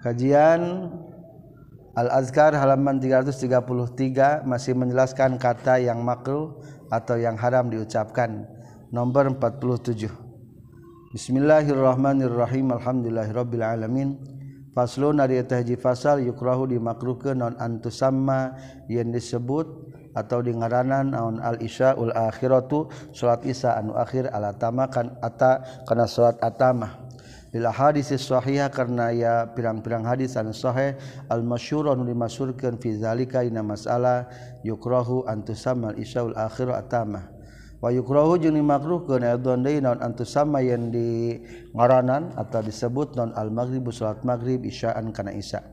[0.00, 0.88] Kajian
[1.92, 6.56] Al-Azkar halaman 333 masih menjelaskan kata yang makruh
[6.88, 8.48] atau yang haram diucapkan.
[8.88, 10.08] Nomor 47.
[11.12, 12.72] Bismillahirrahmanirrahim.
[12.80, 14.16] Alhamdulillahirabbil alamin.
[14.72, 18.56] Faslun ari eta hiji fasal yukrahu dimakruhkeun non antusamma
[18.88, 19.68] yang disebut
[20.16, 26.06] atau di ngaranan naon al isyaul akhiratu salat isya anu akhir ala tamakan ata kana
[26.06, 26.99] salat atama
[27.50, 30.94] Lila hadis sahihah karena ya pirang-pirang hadis anu sahih.
[31.26, 34.30] Al masyhurun dimasyhurkeun fi zalika dina masalah
[34.62, 37.26] yukrahu antusamal isyaul akhir atama
[37.80, 41.40] wa yukrahu jeung dimakruhkeun adon deui naon antusamma yang di
[41.72, 45.64] ngaranan atau disebut non al maghrib salat maghrib isyaan kana isya.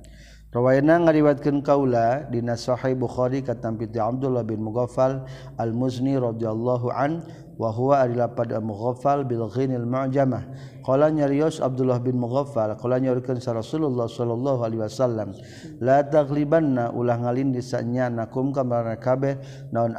[0.48, 5.28] Rawana ngariwatkeun kaula dina sahih Bukhari katampi Abdullah bin Mughaffal
[5.60, 10.46] al-Muzni radhiyallahu an wa huwa adalah pada Mughaffal bil ghinil mu'jamah.
[10.86, 15.36] Qala nyarios Abdullah bin Mughaffal qala nyarikeun sa Rasulullah sallallahu alaihi wasallam
[15.84, 18.64] la taghlibanna ulah ngalin disanya nakum ka
[18.96, 19.36] kabeh
[19.76, 19.98] naon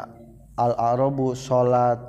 [0.57, 2.01] al-arabu salat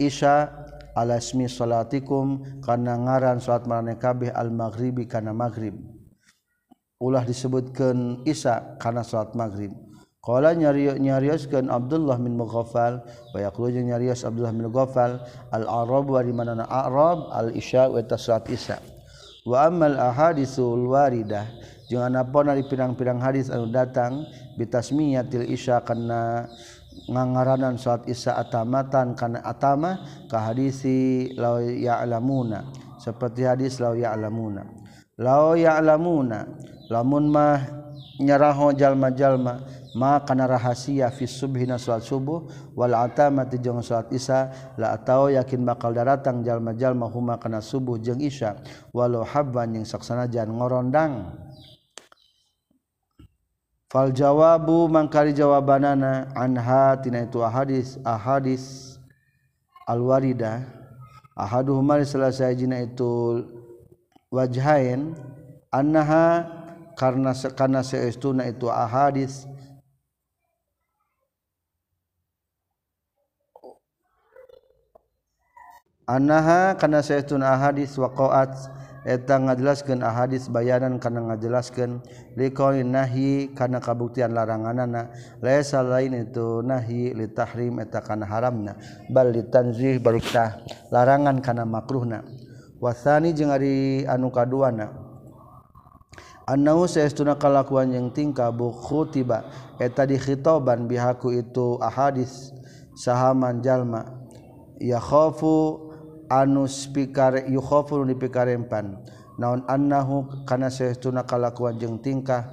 [0.00, 0.50] isya
[0.98, 5.78] ala ismi salatikum kana ngaran salat marane kabeh al-maghribi kana maghrib
[6.98, 9.70] ulah disebutkan Isa karena salat maghrib
[10.24, 15.20] Qala nyariyo nyarioskeun Abdullah bin Mughafal wa yaqulu jeung nyarios Abdullah bin Mughafal
[15.52, 18.80] al arab wa dimanana arab al isya wa tasrat isya.
[19.44, 21.44] Wa amal ahaditsul waridah
[21.92, 24.24] jeung anapun ari pirang-pirang hadis anu datang
[24.56, 26.48] bitasmiyatil isya kana
[27.04, 30.00] ngangaranan salat isya atamatan kana atama
[30.32, 32.64] ka hadisi la ya'lamuna
[32.96, 34.64] seperti hadis la ya'lamuna
[35.20, 36.48] la ya'lamuna
[36.88, 37.60] lamun mah
[38.16, 44.98] nyaraho jalma-jalma ma kana rahasia fi subhina salat subuh wal atamati jeung salat isya la
[44.98, 48.58] atau yakin bakal daratang jalma-jalma huma kana subuh jeung isya
[48.90, 51.30] walau habban yang saksana jan ngorondang.
[53.94, 58.98] Fal jawabu mangkari jawabanana anha tina itu ahadis ahadis
[59.86, 60.66] al warida
[61.38, 63.46] ahaduhuma selesai jina itu
[64.34, 65.14] wajhain
[65.70, 66.42] annaha
[66.98, 69.46] karena sekana seestuna itu ahadis
[76.04, 78.52] anha kana sayaun ahadis waqaat
[79.04, 82.00] eta ngajelaskeun ahadis bayanan kana ngajelaskeun
[82.40, 85.12] liqaulin nahi kana kabuktian laranganana.
[85.44, 88.80] Laisa lain itu nahi li tahrim eta kana haramna.
[89.12, 90.56] Bal li tanzih barukah
[90.88, 92.24] larangan kana makruhna.
[92.80, 94.88] Wasani jeung ari anu kaduana.
[96.44, 99.48] Annau saestuna kalakuan yang tingkah buku tiba
[99.80, 102.52] eta dikhitoban bihaku itu ahadis
[102.96, 104.20] sahaman jalma.
[104.80, 105.83] Ya khafu
[106.34, 108.98] anus pikar yukhofu dipikarempan
[109.38, 112.50] naon annahu kana saestuna kalakuan jeung tingkah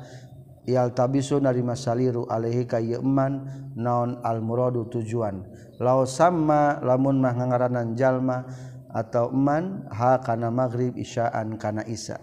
[0.70, 5.42] yal tabisu narima saliru alaihi ka yeman naon al muradu tujuan.
[5.82, 8.46] Lao sama lamun mah ngangaranan jalma
[8.94, 12.22] atau man ha kana maghrib isyaan kana isya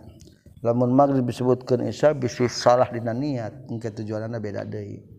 [0.62, 5.17] lamun maghrib disebutkeun isya bisi salah dina niat engke tujuanna beda deui.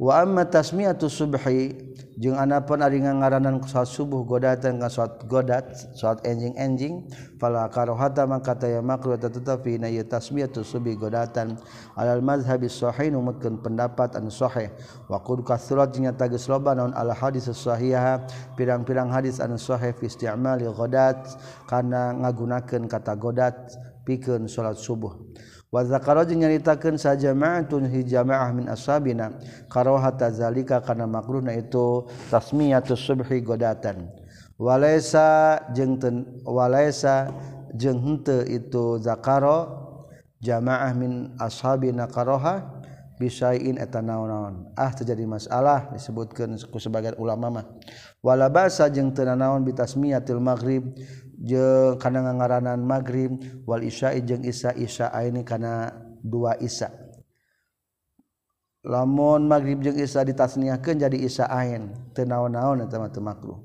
[0.00, 1.76] wa amma tasmiyatu subhi
[2.16, 7.04] jeung anapun ari ngaranan salat subuh godatan ka salat godat salat enjing-enjing
[7.36, 11.60] fala karohata maka taya makruh tetapi na ya tasmiyatu subhi godatan
[11.96, 14.72] alal mazhabi sahih numutkeun pendapat anu sahih.
[15.08, 18.24] Wa qad kasurat jeung tagis loba naon al hadis sahihah
[18.56, 21.24] pirang-pirang hadis anu sahih fi isti'mali godat
[21.68, 23.56] kana ngagunakeun kata godat
[24.04, 25.12] pikeun salat subuh.
[25.70, 29.34] wazakaro nyaritakeun saja ma'atun hijamaah min ashabina.
[29.70, 34.10] Karohata zalika kana makruhna itu tasmiyatus subhi godatan.
[34.60, 35.96] Walaysa jeung
[36.44, 37.14] walaisa walaysa
[37.72, 39.88] jeung henteu itu zakaro
[40.42, 42.82] jamaah min ashabina karoha
[43.16, 44.68] bisain eta naon-naon.
[44.76, 47.66] Ah terjadi masalah disebutkan ku sebagian ulama mah.
[48.20, 50.92] Wala basa jeung teu naon bitasmiyatil maghrib.
[51.40, 55.88] jeung kana ngaranan magrib wal isya jeung isya isya ini kana
[56.20, 56.92] dua isya.
[58.84, 63.64] Lamun magrib jeung isya ditasniahkeun jadi isya ain teu naon-naon eta mah teu makruh.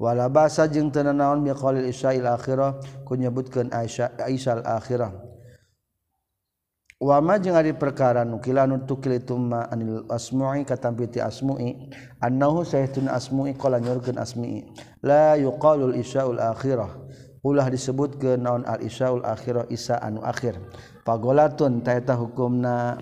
[0.00, 5.12] Wala basa jeung teu naon biqaulil isya il akhirah ku nyebutkeun aisyah aisyal akhirah
[7.00, 11.88] wama jeung ari perkara nukila nu tukil itu ma anil asmu'i katampi ti asmu'i
[12.20, 14.68] annahu sayyidun asmu'i qala nyurkeun asmi'i.
[15.00, 16.92] La yuqalu al isyaul akhirah.
[17.40, 20.60] Ulah disebut ke naon al isyaul akhirah isa anu akhir.
[21.08, 23.00] Pagolatun ta eta hukumna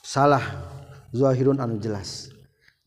[0.00, 0.40] salah
[1.12, 2.32] zahirun anu jelas.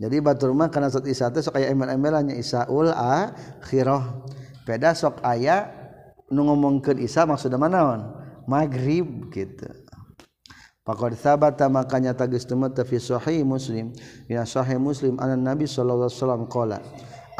[0.01, 4.25] Jadi batur mah kana sat isa teh sok aya emel-emelannya isaul akhirah.
[4.65, 5.69] Peda sok aya
[6.33, 8.14] nu ngomongkeun isa maksudna manaon
[8.45, 9.69] maghrib gitu.
[10.85, 13.89] Pakar sahabat makanya tagis temu fi sahih Muslim.
[14.29, 16.77] Ya sahih Muslim anan Nabi sallallahu alaihi wasallam qala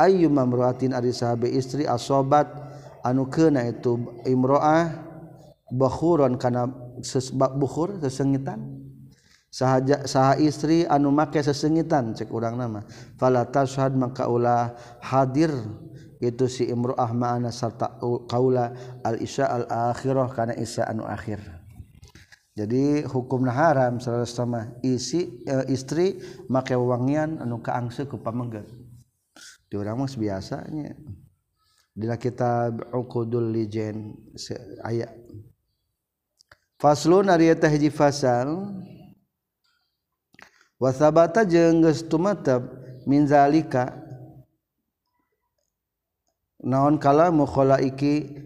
[0.02, 2.50] ayyu mamra'atin ari sahabe istri asobat
[3.06, 4.92] anu kena itu imro'ah
[5.72, 6.70] bakhuron kana
[7.06, 8.82] sesbab bukhur sesengitan.
[9.56, 12.84] Sahaja saha istri anu make sesengitan cek urang nama.
[13.16, 15.54] Fala tashhad maka ulah hadir
[16.24, 18.72] itu si imro'ah ma'ana sarta kaula
[19.04, 21.44] al isya al akhirah kana isya anu akhir.
[22.56, 28.64] Jadi hukum nah haram sama isi e, istri make wangian anu kaangse ku pamengget
[29.68, 30.96] di orang mas biasanya
[31.92, 34.16] di kitab uqudul lijen
[34.88, 35.12] ayat
[36.80, 38.72] faslun ari eta hiji fasal
[40.80, 42.68] wa sabata jeung geus tumatab
[43.04, 44.05] min zalika
[46.66, 48.44] naon kala mukhola iki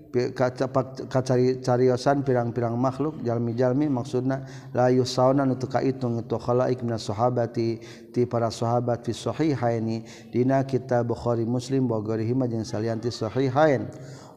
[1.62, 4.42] cariosan pirang-pirang makhluk jalmi-jalmi maksudna
[4.74, 7.80] la yusawna nu teu kaitung tu khalaik sahabati
[8.12, 10.04] ti para sahabat fi sahihaini.
[10.34, 13.86] Dina kitab Bukhari Muslim bogorihima jeung salianti sahihain.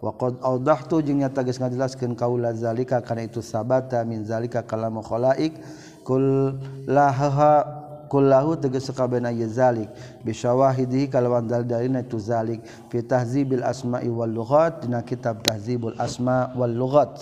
[0.04, 5.00] Wa qad awdahtu jeung nyata geus ngajelaskeun kaula zalika kana itu sabata min zalika kalamu
[5.00, 5.56] khalaik
[6.04, 6.52] kul
[6.84, 7.64] lahaha
[8.12, 9.88] kullahu tegas sakabehna ieu zalik.
[10.20, 12.60] Bisyawahidihi kalawan dalilna itu zalik.
[12.92, 17.16] Fi tahzibil asma'i wal lughat dina kitab tahzibul asma wal lughat.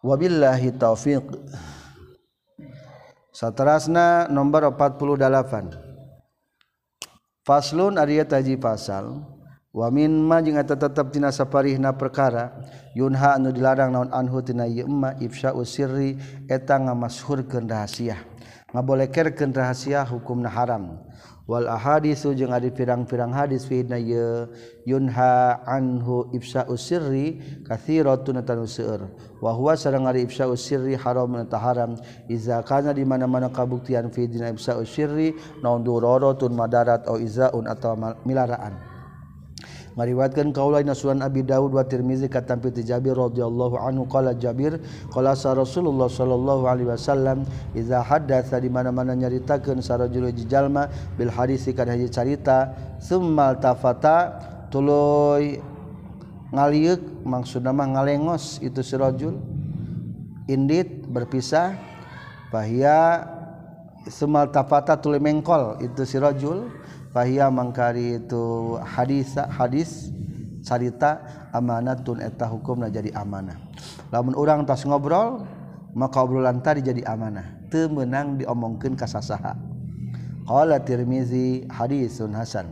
[0.00, 1.28] Wabillahi taufiq.
[3.36, 5.76] Saterasna nomor 48
[7.44, 9.20] faslun ari taji pasal.
[9.70, 12.50] Wa min ma jeung eta tetep tina saparihna perkara.
[12.96, 16.18] Yunha anu dilarang naon anhu tina ieu emma ifsya'u sirri
[16.50, 17.68] eta ngamashhurkeun
[18.74, 20.98] ngabolehkerken rahasia hukum na haram.
[21.50, 24.46] Wal ahadis jeung ari pirang-pirang hadis fina ye
[24.86, 29.10] yunha anhu ibsa usirri kathiratun tanu seueur.
[29.42, 31.98] Wa huwa sareng ari ibsa usirri haram na haram
[32.30, 37.66] iza kana di mana-mana kabuktian fi dina ibsa usirri naun duroro tun madarat au izaun
[37.66, 38.89] atawa milaraan.
[40.00, 44.80] meriwatkan kaulah nasuan Abi Dawud wa Tirmizi katampi ti Jabir radhiyallahu anhu qala Jabir
[45.12, 47.44] qala sa Rasulullah sallallahu alaihi wasallam
[47.76, 50.88] iza haddatsa di mana-mana nyaritakeun sarajul jalma
[51.20, 54.40] bil hadisi kana hiji carita summal tafata
[54.72, 55.60] tuluy
[56.48, 59.36] ngalieuk maksudna mah ngalengos itu si rajul
[60.48, 61.76] indit berpisah
[62.48, 63.28] bahia
[64.08, 66.79] summal tafata tuluy mengkol itu si rajul
[67.10, 70.14] fahia mangkari itu hadis hadis
[70.62, 71.18] carita
[71.50, 73.56] amanatun eta hukumna jadi amanah.
[74.14, 75.46] Lamun orang tas ngobrol
[75.94, 77.44] maka obrolan tadi jadi amanah.
[77.70, 79.54] Teu meunang diomongkeun ka sasaha.
[80.46, 82.66] Qala tirmizi hadisun hasan.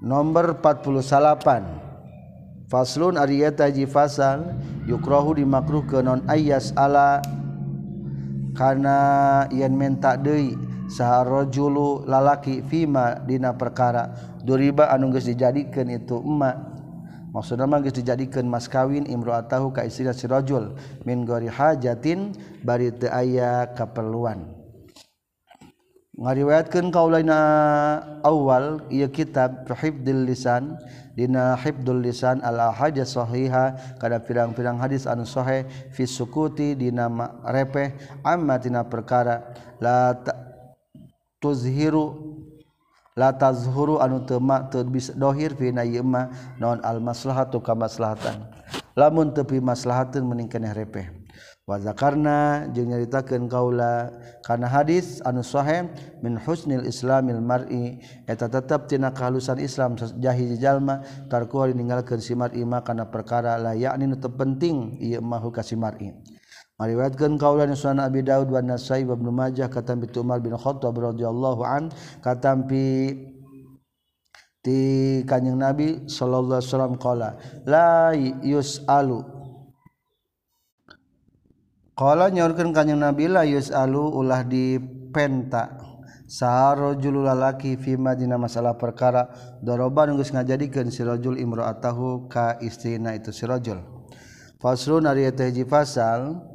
[0.00, 4.56] Nomor 48 faslun ariyata eta ji fasal
[4.88, 7.20] yukrahu dimakruh ke non ayas ala
[8.56, 10.56] kana yen menta deui.
[10.90, 14.10] saharrojulu lalaki fima Dina perkara.
[14.42, 16.58] Duriba anu geus dijadikeun itu emak.
[17.30, 20.74] Maksudna mah geus dijadikeun mas kawin imro'atahu ka istrina si rajul.
[21.06, 22.34] Min gori hajatin
[22.66, 24.58] bari teu aya kaperluan.
[26.20, 27.38] Ngariwayatkeun kaulaina
[28.26, 30.74] awal ieu kitab hifdzil lisan.
[31.14, 37.08] Dina hifdzul lisan al hadis sahiha kada pirang-pirang hadis anu sahih fi sukuti dina
[37.46, 37.94] repeh
[38.26, 39.54] amma tina perkara.
[39.80, 40.49] La ta
[41.40, 42.36] tuzhiru
[43.16, 44.38] la tazhuru anu teu
[44.70, 46.30] teu bisa dohir fina ieu mah
[46.60, 48.46] naon al maslahatu ka maslahatan.
[48.94, 51.08] Lamun teu pi maslahateun mending keneh repeh.
[51.64, 54.10] Wa zakarna jeung nyaritakeun kaula
[54.42, 55.86] kana hadis anu sahih
[56.18, 62.66] min husnil islamil mar'i eta tetep tina kahalusan Islam jahi jalma tarku ninggalkeun si mar'i
[62.66, 66.10] mah kana perkara la yakni nu penting ieu mah ka si mar'i.
[66.80, 70.96] meriwayatkan kaulan Sunan Abi Daud wa Nasai wa Ibnu Majah katam bi Umar bin Khattab
[70.96, 71.92] radhiyallahu an
[72.24, 73.12] katam bi
[74.64, 77.28] ti kanjeng Nabi sallallahu alaihi wasallam qala
[77.68, 79.20] la yusalu.
[81.92, 85.76] Qala nyorkeun kanjeng Nabi la yusalu ulah dipenta
[86.24, 89.28] saharajul lalaki fima dina masalah perkara
[89.60, 93.84] doroban geus ngajadikeun si rajul imraatahu ka istrina itu si rajul.
[94.56, 96.49] Faslun ari teh pasal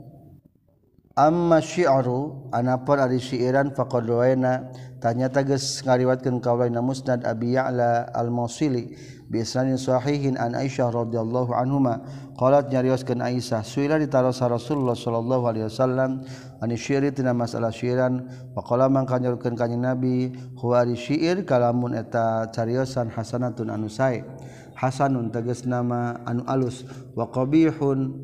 [1.16, 4.68] amma syi'ru anapun ari syi'ran faqad ruwaina
[5.00, 9.00] tanya geus ngariwatkeun kaulaina musnad abi ya'la al-mawsili
[9.32, 12.04] bi isnadin sahihin an aisyah radhiyallahu anhuma.
[12.36, 16.20] Qalat nyarioskeun aisyah suila ditarosa rasulullah sallallahu alaihi wasallam
[16.60, 18.28] an syi'ri tina masalah syi'ran.
[18.52, 24.28] Faqala man nyorkeun ka nabi huwa ari syi'ir kalamun eta cariosan hasanatun anu sae.
[24.76, 26.84] Hasanun tegas nama anu alus
[27.16, 28.20] wa qabihun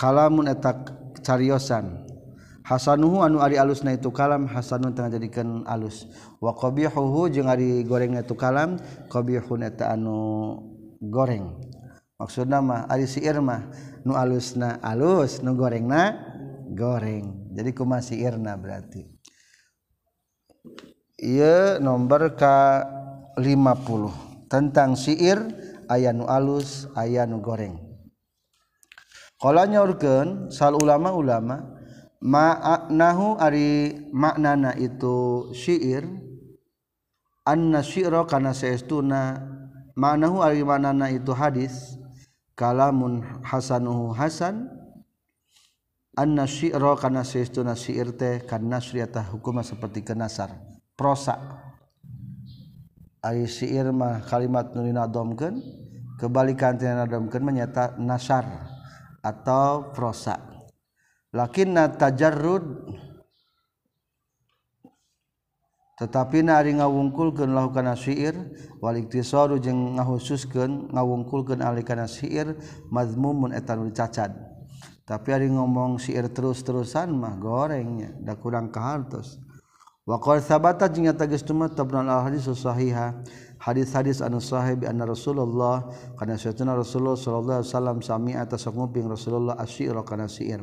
[0.00, 2.06] kalamun etak cariyosan
[2.66, 6.10] Hasanuhu anu ari alus na itu kalam Hasanun tengah jadikan alus.
[6.42, 10.58] Wa qabihuhu jeung ari goreng itu kalam qabihun eta anu
[10.98, 11.62] goreng.
[12.18, 13.70] Maksudna mah ari siir mah
[14.02, 16.18] nu alusna alus nu gorengna
[16.74, 17.54] goreng.
[17.54, 19.06] Jadi kumaha siirna berarti?
[21.22, 22.82] Ieu nomor ka
[23.38, 25.38] 50 tentang siir
[25.86, 27.78] aya nu alus aya nu goreng.
[29.46, 31.62] Kala nyorkeun sal ulama-ulama
[32.18, 36.02] ma'nahu ari maknana itu syair
[37.46, 39.38] anna syi'ra kana saestuna
[39.94, 41.94] ma'nahu ari maknana itu hadis
[42.58, 44.66] kalamun hasanuhu hasan
[46.18, 50.58] anna syi'ra kana saestuna syair teh kana syriata hukuma seperti kenasar
[50.98, 51.38] prosa.
[53.22, 55.62] Ari syair mah kalimat nu dinadomkeun
[56.18, 58.74] kebalikan tina nadomkeun menyata nasar.
[59.26, 60.38] atau prosa.
[61.34, 62.86] Lakinna tajarrud
[65.96, 68.36] tetapi nari ngawungkulkeun lahu kana syair
[68.84, 72.52] wal iktisaru jeung ngahususkeun ngawungkulkeun ali kana syair
[72.92, 74.36] mazmumun eta nu cacad
[75.06, 79.38] tapi ari ngomong syair terus-terusan mah gorengnya da kurang kahartos.
[80.02, 83.22] Wa qad sabata jeung nyata geus tabnal al hadis sahiha.
[83.66, 89.10] hadis-hadis anu sahih bi anna Rasulullah kana sayyidina Rasulullah sallallahu alaihi wasallam sami atas nguping
[89.10, 90.62] Rasulullah asyira kana syair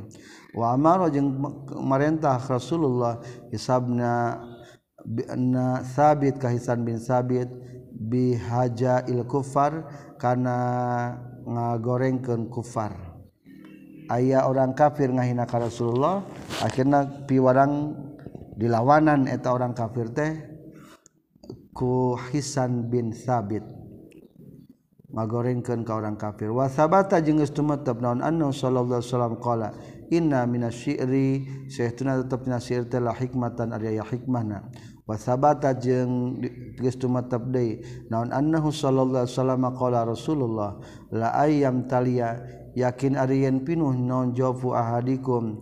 [0.56, 1.36] wa amara jeung
[1.84, 3.20] marentah Rasulullah
[3.52, 4.40] hisabna
[5.04, 7.52] bi anna sabit kahisan bin sabit
[7.92, 9.84] bi haja il kufar
[10.16, 10.56] kana
[11.44, 12.96] ngagorengkeun kufar.
[14.08, 16.24] Aya orang kafir ngahina ka Rasulullah
[16.60, 17.96] akhirna piwarang
[18.60, 20.53] dilawanan eta orang kafir teh
[21.74, 23.66] ku Hisan bin Sabit
[25.14, 26.50] ngagorengkeun ka orang kafir.
[26.50, 29.70] Wa sabata jeung geus tumetep naon annahu sallallahu alaihi wasallam qala
[30.10, 34.66] inna minasyi'ri saytuna tetep dina syair teh la hikmatan ari aya hikmahna.
[35.06, 36.42] Wa sabata jeung
[36.82, 40.82] geus tumetep deui naon annahu sallallahu alaihi wasallam qala rasulullah
[41.14, 42.42] la ayyam talia
[42.74, 45.62] yakin ari yen pinuh naon jawabu ahadikum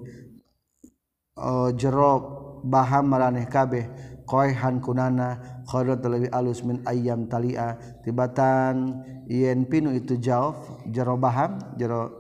[1.35, 3.89] oh, uh, jero baham maraneh kabeh
[4.31, 7.79] qaihan kunana Qadrat lebih alus min ayam talia.
[8.03, 8.99] Tibatan
[9.31, 12.11] yen pinu itu jawab jero baham jero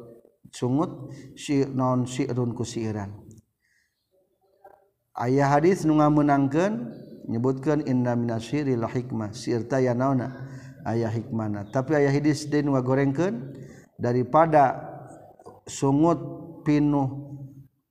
[0.51, 3.11] sungut si non si'run ku siiran
[5.19, 6.73] ayah hadis nu ngameunangkeun
[7.27, 9.31] nyebutkeun inna minasyiri la hikmah.
[9.31, 10.47] Siir ya naona
[10.87, 13.53] ayah hikmana tapi ayah hadis deui nu gorengkeun
[13.99, 14.79] daripada
[15.67, 16.19] sungut
[16.65, 17.31] pinuh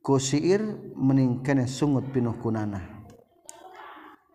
[0.00, 0.60] ku siir
[0.96, 2.99] mending sungut pinuh kunana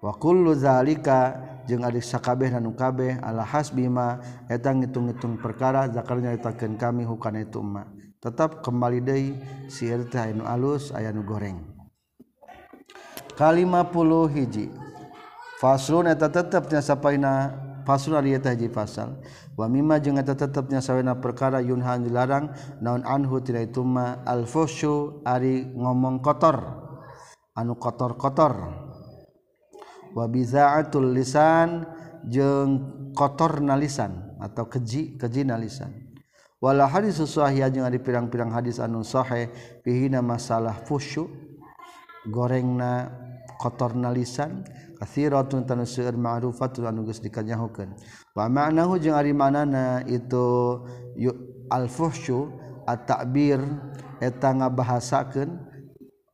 [0.05, 7.41] wakulluzalika jeung adik sakabeh nanu kabeh ala hasbima eta ngitung-ngitung perkara zakarnya nyaritakeun kami hukana
[7.41, 7.89] itu ma.
[8.21, 9.33] Tetap kembali deui
[9.65, 11.57] si alus aya nu goreng.
[13.33, 14.69] Kalima puluh hiji.
[15.57, 17.57] Faslun eta tetep nya sapaina
[17.89, 19.17] faslun ari eta hiji pasal
[19.57, 24.21] wa mimma jeung eta tetep nya sawena perkara yunha dilarang naon anhu tina itu ma
[24.21, 24.45] al
[25.25, 26.85] ari ngomong kotor.
[27.57, 28.84] Anu kotor-kotor.
[30.15, 31.83] wabizaatul lisan
[32.25, 35.91] jeung kotor nalisan atau keji keji nalisan
[36.63, 39.51] wala hadis sahih jeung ada pirang-pirang hadis anu sahih
[39.83, 41.27] pihina masalah fusyu
[42.31, 43.11] gorengna
[43.59, 44.63] kotor nalisan
[44.97, 47.91] kathiratun tanu seueur ma'rufatun anu geus dikanyahokeun
[48.33, 50.79] wa ma'nahu jeung ari manana itu
[51.67, 52.55] al fuhsyu
[52.87, 53.59] at-ta'bir
[54.23, 55.64] eta ngabahasakeun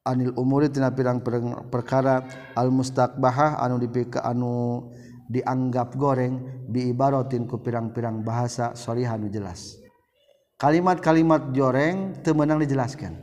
[0.02, 2.26] anil umuritina pirang-pirang perkara
[2.58, 4.90] al mustaqbahah anu dipika anu
[5.30, 9.78] dianggap goreng biibarotin ku pirang-pirang bahasa sorihanu jelas.
[10.58, 13.18] Kalimat-kalimat joreng temenang dijelaskan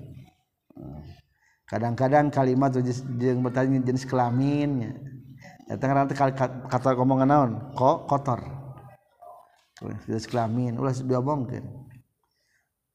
[1.68, 2.72] kadang-kadang kalimat
[3.20, 4.96] yang bertanya jenis kelaminnya
[5.68, 7.50] datang nanti kata ngomongan naon?
[7.76, 8.40] Kok kotor.
[10.08, 11.62] Jenis kelamin ulah diomongkan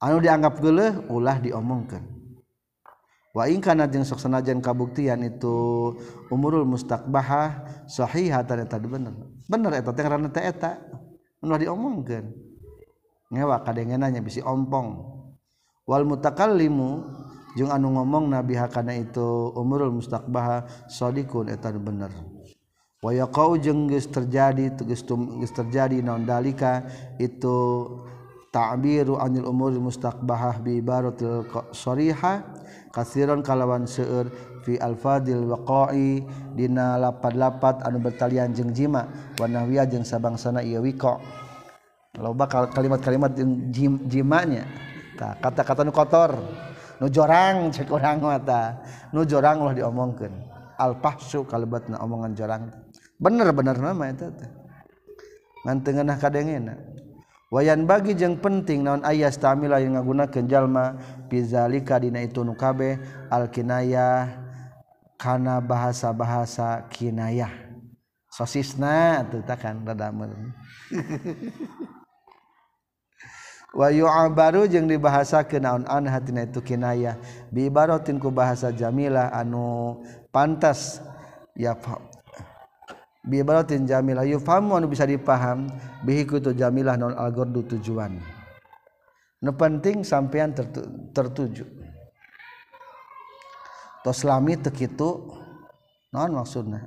[0.04, 2.04] anu dianggap geuleuh ulah diomongkan
[3.42, 5.90] ingkana jeung sok sanajan kabuktian itu
[6.30, 9.14] umurul mustaqbahah sahihatan eta bener.
[9.50, 10.78] Bener eta teh ngaranna teh eta.
[11.42, 12.30] Anu diomongkeun.
[13.34, 15.02] Ngewa kadengenanya bisi ompong.
[15.90, 17.10] Wal mutakallimu
[17.58, 22.14] jeung anu ngomong nabi hakana itu umurul mustaqbahah sadiqun eta bener.
[23.02, 26.86] Wa yaqau jeung geus terjadi geus geus terjadi naon dalika
[27.18, 27.90] itu
[28.54, 32.53] ta'biru anil umuril mustaqbahah bi ibaratil sarihah
[32.94, 34.30] kasiron kalawan seueur
[34.62, 36.22] fi alfadil waqai
[36.54, 39.10] dina lapat-lapat anu bertalian jeung jima
[39.42, 41.18] wanahwiya jeung sabangsana ieu wiqa
[42.22, 43.34] loba kalimat-kalimat
[43.74, 44.70] jeung jimanya.
[45.18, 46.38] Ta kata-kata nu kotor.
[47.02, 48.78] Nu jorang cek urang mata
[49.10, 50.34] nu jorang lah diomongkeun.
[50.78, 52.70] Alfahsu fahsyu omongan jorang.
[53.18, 54.50] Bener-bener nama eta teh
[55.66, 56.76] ngan teu ngeunah kadengena.
[57.54, 60.98] wayan bagi jeung penting naon ayas tamila yang ngagunakeun jalma
[61.30, 62.98] pizalika dina itu nu kabeh
[63.30, 64.42] alkinayah
[65.22, 67.54] kana bahasa-bahasa kinayah.
[68.34, 70.50] Sosisna teu takan rada meureun.
[73.78, 77.22] Wa yu'abaru jeung dibahasakeun naon an hatina itu kinayah.
[77.54, 80.02] Bi ibaratin ku bahasa jamilah anu
[80.34, 80.98] pantas
[81.54, 81.78] ya
[83.24, 85.72] bi ibaratin jamilah yufahamu anu bisa dipaham
[86.04, 88.20] bihi kutu jamilah non algordu tujuan.
[89.44, 91.68] Nu penting sampean tertu, tertuju.
[94.04, 95.32] Tos lami teu kitu
[96.12, 96.84] naon maksudna?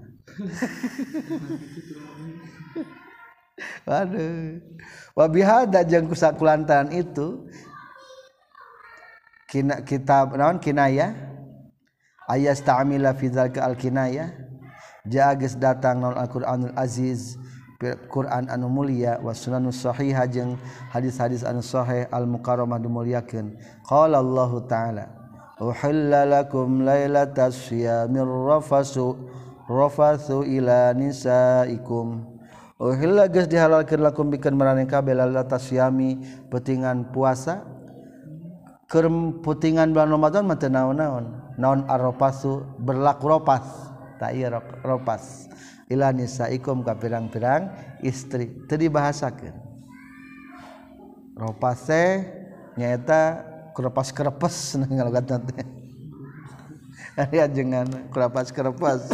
[3.88, 4.60] Waduh.
[5.16, 7.48] Wabihada jeung kusakulantaran itu
[9.48, 11.16] kina kitab naon kinaya
[12.28, 14.45] ayas ta'amila fi dzalika al kinaya
[15.08, 17.38] jages datang non Alquranul Aziz
[18.08, 20.56] Quran anu Mulia wasunanushohiha jeung
[20.88, 23.52] hadis-hadis anusheh al-muqaromah dimuliakeun.
[23.84, 25.04] Qala Allah ta'ala
[25.60, 29.28] uhilla lakum lailatas siyamir rafasu
[29.68, 32.24] rafasu ila nisaikum.
[32.80, 37.64] Uhilla geus dihalalkeun lakum bikeun maraneh kabeh lailatas siyami petingan puasa
[38.88, 39.08] keur
[39.44, 41.44] putingan bulan Ramadan mah teu naon-naon.
[41.60, 43.64] Naon arrofasu berlaku ropas
[44.16, 45.48] tak iya ropas.
[45.86, 47.70] Ila nisaikum ka pirang-pirang
[48.02, 48.50] istri.
[48.66, 49.54] Teu dibahasakeun.
[51.36, 52.24] Ropas teh
[52.80, 53.44] nyaeta
[53.76, 55.66] kerepas kerepes ngalogatna teh.
[57.16, 59.08] Aya jangan kerepas kerepes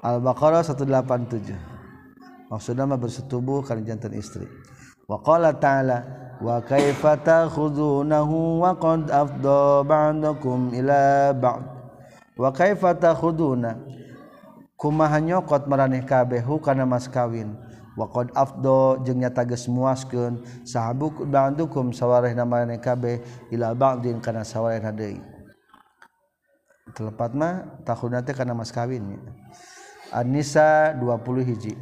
[0.00, 1.52] Al-Baqarah 187
[2.50, 4.48] maksudnya mah bersetubuh kana jantan istri.
[5.06, 5.98] Wa qala ta'ala
[6.42, 11.69] wa kaifa ta'khudunahu wa qad afdha ba'dakum ila ba'd?
[12.40, 13.76] wa kaifa takhuduna?
[14.80, 17.52] Kumaha nyokot maraneh kabeh kana mas kawin?
[18.00, 23.20] Wa qad afdo jeung nyata geus muaskeun sahabuk ba'dukum sawarehna maraneh kabeh
[23.52, 25.20] ila ba'din kana sawarehna deui.
[26.96, 29.20] Telepat mah takhuduna teh kana mas kawin.
[30.10, 31.76] An-Nisa 20 hiji.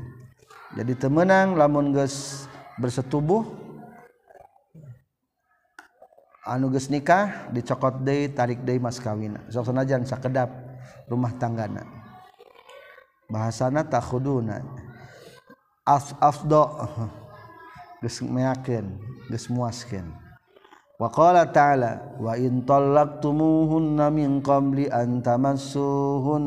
[0.75, 2.44] Jadi temenang lamun geus
[2.83, 3.67] bersetubuh
[6.49, 10.49] anuges nikah dicokot deui tarik deui mas kawina soksanajan sakedap
[11.07, 11.85] rumah tanggana.
[13.29, 14.65] Bahasana takuduna
[15.85, 16.65] as afdo.
[17.99, 18.95] Geus meyakeun
[19.27, 20.15] geus muaskeun.
[21.03, 26.47] Wa qala ta'ala wa in talaqtumuhunna min qabli an tamassuhun.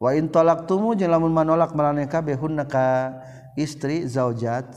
[0.00, 3.12] Wa in talaqtumu jeung lamun manolak maraneh kabeh hunna ka
[3.60, 4.72] istri zaujat.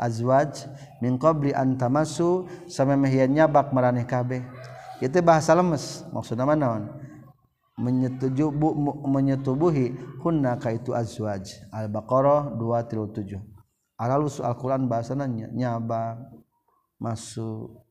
[0.00, 0.64] Azwaj
[1.04, 4.40] min qabli an tamassu samemeh nyabak maraneh kabeh.
[5.04, 6.08] Itu bahasa lemes.
[6.08, 6.88] Maksudna naon
[7.80, 8.76] menyetuju bu,
[9.08, 11.68] menyetubuhi hunna ka itu azwaj.
[11.72, 13.40] Al-baqarah 237
[14.00, 16.16] alalus al-Quran bahasana nyabak
[16.96, 17.84] masuk.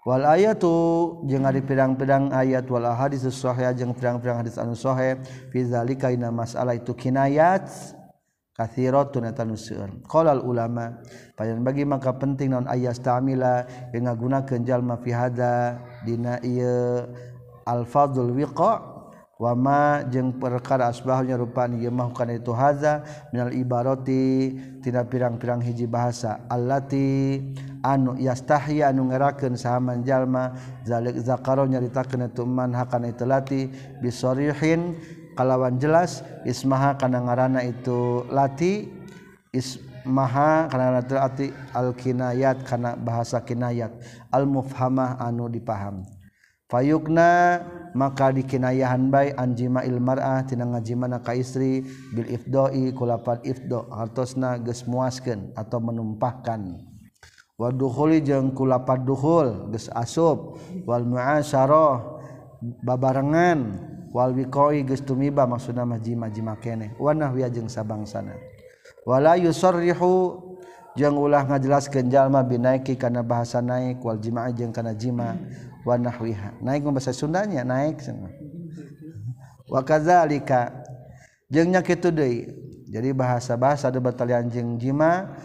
[0.00, 5.20] Wal aya tuh je nga di pedang-pedang ayatwala hadis sesuaijeng pedang-pedang hadits anu sohe
[5.52, 7.68] fizalika masalah itu kinayat
[8.60, 10.04] Kathirtunun
[10.44, 11.00] ulama
[11.32, 17.08] payan bagi maka penting non ayas tamila yang ngaguna kenjal mafihada dina iya
[17.64, 19.00] al-fadul wiqa
[19.40, 23.00] wama jeung perkara asbahnya rupani ieu mah kana itu haza
[23.32, 24.52] minal ibarati
[24.84, 27.40] tina pirang-pirang hiji bahasa allati
[27.80, 30.52] anu yastahya anu ngerakeun sahaman jalma
[30.84, 33.72] zalik zakaro nyaritakeun itu man hakana itu lati
[34.04, 35.00] bisorihin
[35.40, 38.92] kalawan jelas ismaha kana ngaranna itu lati
[39.56, 43.88] ismaha kana lati al kinayat kana bahasa kinayat
[44.28, 46.04] al mufhamah anu dipaham.
[46.68, 47.64] Fayukna
[47.96, 54.84] maka dikinayahan baik anjima ilmar'ah tina ngajimana ka istri bil ifdoi kulapan ifdo hartosna geus
[54.84, 56.84] muaskeun atau menumpahkan.
[57.56, 62.20] Wadukhuli jeung kulapan dukhul geus asup wal muasyarah
[62.84, 63.88] babarengan.
[64.10, 68.34] Wal wiqoi geus tumiba maksudna mah jima-jima keneh wa nahwiya jeung sabangsana.
[69.06, 70.36] Wala yusarrihu
[70.98, 75.38] jeung ulah ngajelaskeun jalma binaiki kana bahasa naik wal jima'a jeung kana jima'
[75.80, 78.04] Wanahwiha naik bahasa Sundanya naik
[79.70, 80.84] wakazalika
[81.48, 82.52] jengnya gitu deh
[82.90, 85.40] jadi bahasa-bahasa ada batalian jeng jima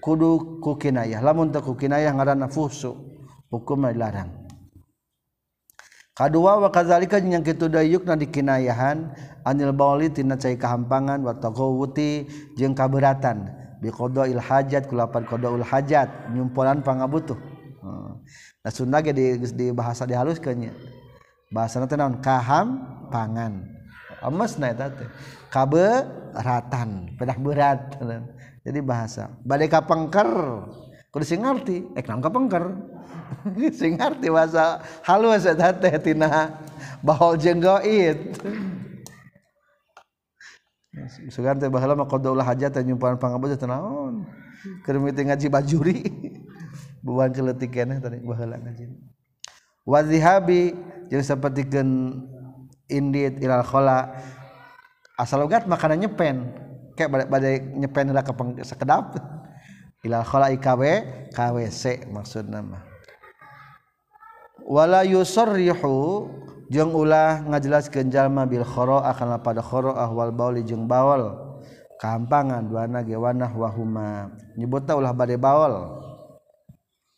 [0.00, 2.94] kudu kukinayah lamun teu kukinayah ngaranna fusu
[3.52, 4.43] hukum dilarang
[6.14, 9.10] Kadua wa kadzalika jeung kitu dayukna dikinayahan
[9.42, 13.50] anil bauli tina cai kahampangan wa taghawuti jeung kaberatan
[13.82, 17.34] bi qadail hajat kulapan qadaul hajat nyumpolan pangabutuh.
[17.82, 18.22] Hmm.
[18.62, 20.72] Nah sunnah ge di, di bahasa dihaluskeun nya.
[21.50, 22.22] Bahasana teh naon?
[22.22, 23.66] Kahampangan.
[24.22, 25.10] Amesna eta teh.
[25.50, 27.98] Kaberatan, pedah berat.
[28.64, 29.34] Jadi bahasa.
[29.42, 30.30] Bade kapengker.
[31.10, 32.93] Kudu sing ngarti, ek naon kapengker.
[33.78, 36.54] sing arti bahasa halus eta teh tina.
[37.04, 38.16] Bahol jenggoit.
[41.28, 44.24] Sugan teh baheula mah qadaullah hajat nyumpahan pangabudu teh naon?
[44.86, 46.00] Keur miti ngaji bajuri.
[47.04, 48.88] Buan celetik keneh tadi baheula ngaji.
[49.84, 50.72] Wa zihabi
[51.12, 51.88] jeung sapertikeun
[52.88, 54.16] indit ilal khala.
[55.20, 56.36] Asal logat makanan nyepen.
[56.94, 58.32] Kayak badai, badai nyepen lah ke
[58.64, 59.18] sekedap.
[60.06, 60.80] Ilal khala ikaw
[61.34, 62.93] kwc maksud nama
[64.64, 66.28] wala yusarrihu
[66.72, 71.54] jeung ulah ngajelaskeun jalma bil khara akan pada khara ahwal bauli jeung bawal
[72.00, 74.32] kampangan duana ge wanah wahuma.
[74.56, 76.00] Nyebutna ulah bade bawal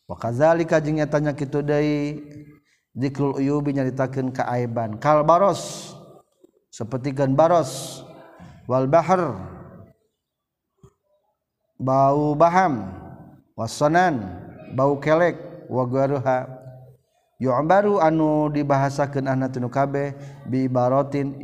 [0.07, 2.23] wa kadzalika jeung nyatanya kitu deui
[2.91, 4.99] zikrul uyubi nyaritakeun kaaiban.
[4.99, 5.95] Kal baros
[6.71, 8.03] sapertikeun baros.
[8.67, 9.31] Wal bahr
[11.79, 12.91] bau baham.
[13.55, 14.43] Wasanan
[14.75, 15.39] bau kelek.
[15.71, 16.56] Wa garuha
[17.45, 20.17] baru anu dibahasakan anak tunukabeh
[20.49, 21.37] bibarotin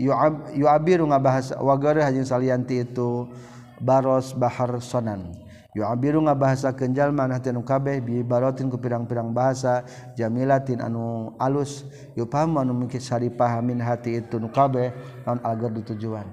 [0.58, 3.30] yuabiru ngabahasa wagare hajin salianti itu
[3.78, 5.30] baros bahar sonan.
[5.74, 9.86] Yuabiru ngabahasa kenjal manah tunukabeh bibarotin ku pirang-pirang bahasa
[10.18, 11.86] jamilatin anu alus.
[12.18, 14.94] Yupaham anu mungkin sari pahamin hati itu nukabeh
[15.26, 16.26] non agar ditujuan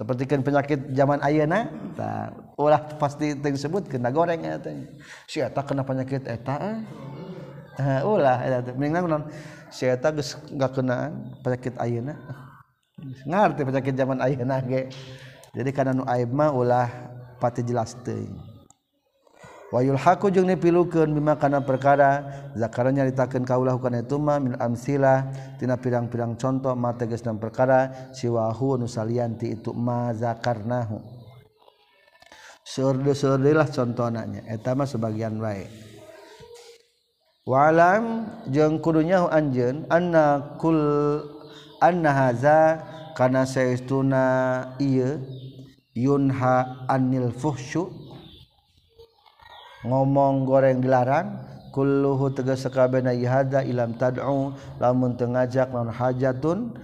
[0.00, 4.72] seperti kan penyakit zaman ayana tak ulah pasti tersebut kena goreng eta.
[5.28, 6.80] Si eta kena penyakit eta eh.
[10.76, 12.14] kenaan penyakit ayeuna.
[13.26, 14.92] Ngerti penyakit zaman ayeuna ge.
[15.56, 16.88] Jadi karena nu aib mah ulah
[17.40, 18.50] pati jelas teuing
[19.70, 22.26] wayul haku jeung dipilukeun bima kana perkara
[22.58, 28.82] zakara nyaritakeun kaulah kana itu mah min amsila tina pirang-pirang contoh ma dan perkara siwahu
[28.82, 31.22] nu salian itu ma zakarnahu.
[32.70, 35.89] Surdu-surdilah contohnya, etama sebagian baik.
[37.50, 40.78] Walam jeung kudunya anjeun annakul
[41.82, 42.78] anna haza
[43.18, 44.22] kana saestuna
[44.78, 45.18] ieu
[45.98, 47.90] yunha anil fuhsyu
[49.82, 51.42] ngomong goreng dilarang
[51.74, 56.78] kulluhu tegas sakabehna ihada ilam tad'u lamun teu ngajak naon hajatun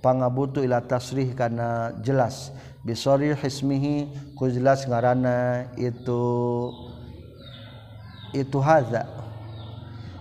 [0.00, 2.54] pangabutu ila tasrih kana jelas.
[2.86, 6.24] Bisori hismihi ku jelas ngaranna itu
[8.32, 9.27] itu haza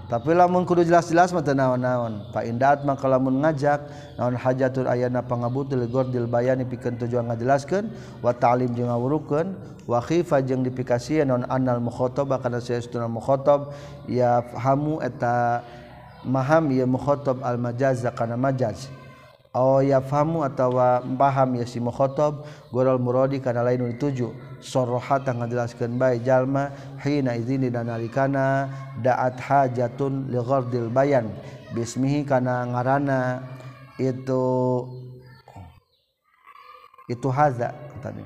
[0.08, 2.32] tapi lamun kudu jelas-jelas mata naon-naon.
[2.32, 7.92] Pak Indat maka lamun ngajak naon hajatur ayana pangabutul gordil bayani pikeun tujuan ngajelaskeun
[8.24, 9.52] wa ta'lim jeung ngawurukeun
[9.84, 13.76] wa khifa jeung dipikasieun naon anal mukhatab kana saestuna mukhatab
[14.08, 15.68] ya hamu eta
[16.24, 18.88] maham ya mukhatab al majaz kana majaz.
[19.58, 20.78] Oh ya famu atau
[21.18, 24.30] paham ya si mukhatab goral muradi kana lain dituju.
[24.64, 28.70] sorohata ngajelaskan baik jalma hina izin dinalikana
[29.02, 31.30] daat hajatun li ghardil bayan
[31.74, 33.46] bismihi kana ngarana
[34.02, 34.46] itu
[37.08, 38.26] itu haza tadi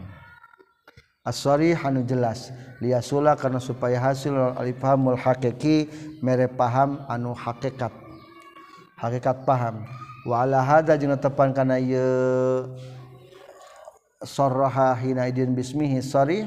[1.22, 2.50] asari hanu jelas
[2.82, 5.86] liasula karena supaya hasil alifhamul hakiki
[6.20, 7.94] mere paham anu hakikat.
[8.98, 9.86] Hakikat paham.
[10.26, 12.70] Wa ala hada jeung tepan kana ieu
[14.22, 16.46] sorroha hina idin bismihi sorry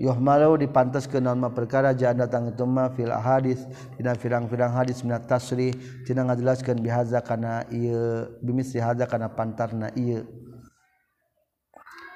[0.00, 3.62] yuhmalu dipantas ke nama perkara jangan datang itu ma fil hadis
[3.94, 5.76] tina firang-firang hadis minat tasri
[6.08, 10.24] tina ngajelaskeun bihaza kana ieu bimisri hadza kana pantarna ieu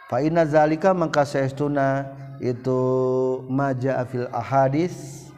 [0.09, 2.09] fa inna zalika mangka saestuna
[2.41, 2.81] itu
[3.47, 5.29] maja fil ahadis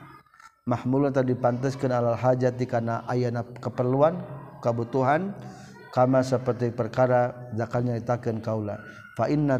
[0.64, 4.22] mahmulun tadi dipantaskeun alal hajati kana ayana keperluan
[4.62, 5.34] kebutuhan
[5.96, 8.76] kama seperti perkara zakalnya ditakeun kaula.
[9.16, 9.56] Fa inna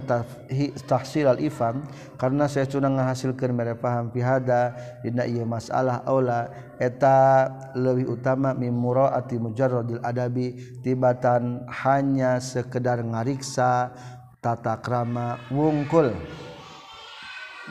[0.85, 1.81] tahsil al ifam
[2.21, 8.53] karena saya cuna ngahasilkeun mere paham fi hada dina ieu masalah aula eta leuwih utama
[8.53, 13.97] min muraati mujarradil adabi tibatan hanya sekedar ngariksa
[14.45, 16.13] tata krama wungkul.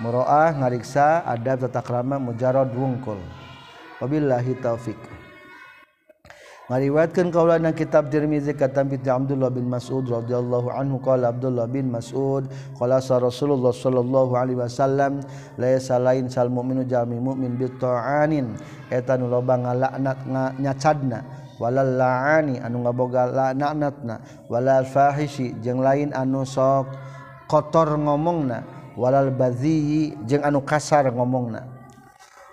[0.02, 3.22] Muraah ngariksa adab tata krama mujarrad wungkul.
[4.02, 5.25] Wabillahi taufik
[6.66, 12.50] Ngariwayatkan kaulana kitab Tirmizi kata Binti Abdullah bin Mas'ud radhiyallahu anhu qala Abdullah bin Mas'ud
[12.74, 15.22] qala sa Rasulullah sallallahu alaihi wasallam
[15.62, 18.58] laisa lain sal mu'minu jami mu'min bi ta'anin.
[18.90, 20.26] Eta nu loba ngalaknat
[20.58, 21.22] nyacadna.
[21.62, 26.90] Walal la'ani anu ngaboga laknatna walal fahishi jeung lain anu sok
[27.46, 28.66] kotor ngomongna.
[28.98, 31.62] Walal badhi jeung anu kasar ngomongna.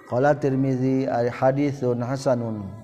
[0.04, 2.81] Qala Tirmizi haditsun hasanun.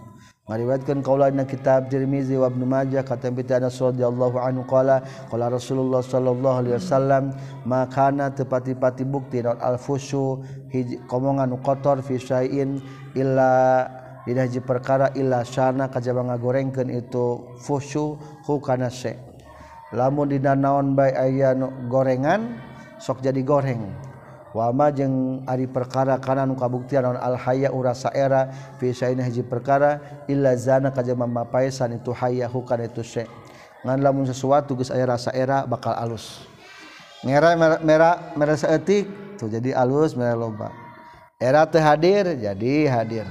[0.49, 6.01] Ngariwayatkan kaulana kitab Tirmizi wa Ibnu Majah kata Ibnu Anas radhiyallahu anhu qala qala Rasulullah
[6.01, 7.37] sallallahu alaihi wasallam
[7.69, 10.41] makana tepati-pati bukti non al fusyu
[11.05, 12.81] komongan kotor fi syai'in
[13.13, 13.85] illa
[14.25, 18.17] dina hiji perkara illa syana kajaba ngagorengkeun itu fusyu
[18.49, 19.21] hu kana se
[19.93, 21.53] lamun dina naon bae aya
[21.93, 22.57] gorengan
[22.97, 24.08] sok jadi goreng.
[24.59, 28.51] Wama jeung ari perkara kana nu kabuktian naon al haya urasa era
[28.83, 33.23] fi syaina hiji perkara illa zana ka jelema mapaesan itu haya hukana itu sy
[33.87, 36.43] ngan lamun sesuatu geus aya rasa era bakal alus.
[37.23, 39.07] Ngera merah merah saeutik
[39.39, 40.71] tuh jadi alus merah loba.
[41.39, 43.27] Era teu hadir jadi hadir.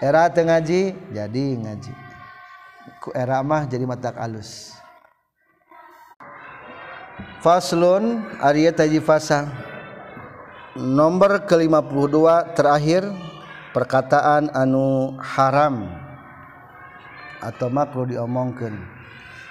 [0.00, 1.92] Era teu ngaji jadi ngaji.
[3.04, 4.72] Ku era mah jadi matak alus.
[7.44, 9.50] Faslun ari taji fasa
[10.76, 12.16] nomor ke-52
[12.56, 13.02] terakhir
[13.76, 15.88] perkataan anu haram
[17.44, 18.72] atau makruh diomongkan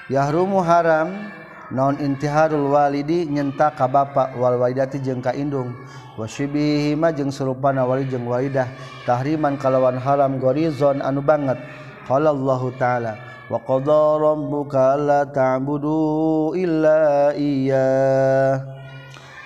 [0.10, 1.30] yahrumu haram
[1.72, 5.72] non intiharul walidi nyenta ka bapa wal walidati jeung ka indung.
[6.20, 8.68] Wasyibihi ma jeung surupana wali jeung walidah.
[9.08, 11.56] Tahriman kalawan haram gorizon anu banget.
[12.04, 13.16] Qala Allahu taala
[13.48, 18.81] wa qadara rabbuka alla ta'budu illa iyyah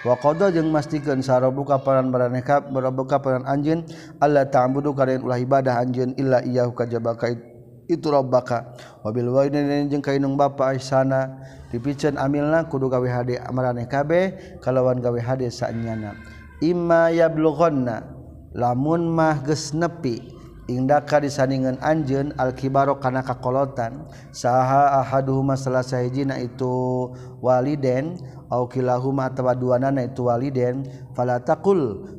[0.05, 3.09] waqada jeung mastikeun sarobu kaparan maraneh ka barabu
[3.43, 3.81] anjeun
[4.21, 7.33] Allah ta'budu kalian ulah ibadah anjeun illa iyyahu kajabaka
[7.85, 8.73] itu rabbaka.
[9.05, 11.41] Wabil walidain jeung ka indung bapa ihsana
[11.73, 16.15] dipiceun amilna kudu gawe hade maraneh kabeh kalawan gawe hade saenyana
[16.63, 18.15] imma yablughanna
[18.55, 20.31] lamun mah geus nepi
[20.71, 27.11] indaka disaningan anjen alkibaro kana kakolotan saha ahaduhuma salah sahijina itu
[27.43, 28.17] waliden
[28.49, 30.85] aukilahuma tawaduanana itu waliden.
[31.17, 31.41] Fala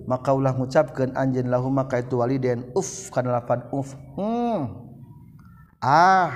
[0.06, 2.68] maka ulah ngucapkeun anjeun lahuma ka itu waliden.
[2.74, 3.94] Uf kana lapan uf.
[4.16, 4.86] Hmm.
[5.76, 6.32] ah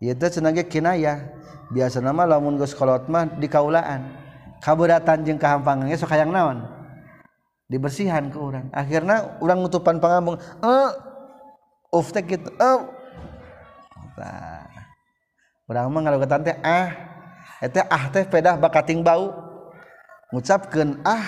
[0.00, 0.50] ieu teh cenah
[1.70, 4.08] biasa nama lamun geus kolot mah di kaulaan
[4.64, 6.64] kabeuratan jeung kahampangan sok hayang naon?
[7.68, 8.68] Dibersihan ke urang.
[8.72, 10.90] Akhirna urang nutupan pangambung eh.
[11.94, 12.80] Uf teh kitu eh.
[14.18, 14.68] nah.
[15.70, 17.13] urang mah ngalogetan tante ah.
[17.64, 19.32] eta ah teh pedah bakating bau.
[20.36, 21.24] Ngucapkeun ah.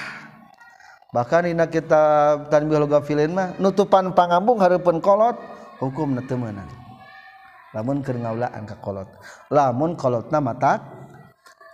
[1.16, 5.38] Bahkan dina tanbih tanbihul filin mah nutupan pangambung hareupeun kolot
[5.80, 6.68] hukumna teu meunang
[7.72, 9.08] lamun keur ngaulaan ka kolot.
[9.48, 10.84] Lamun kolotna mata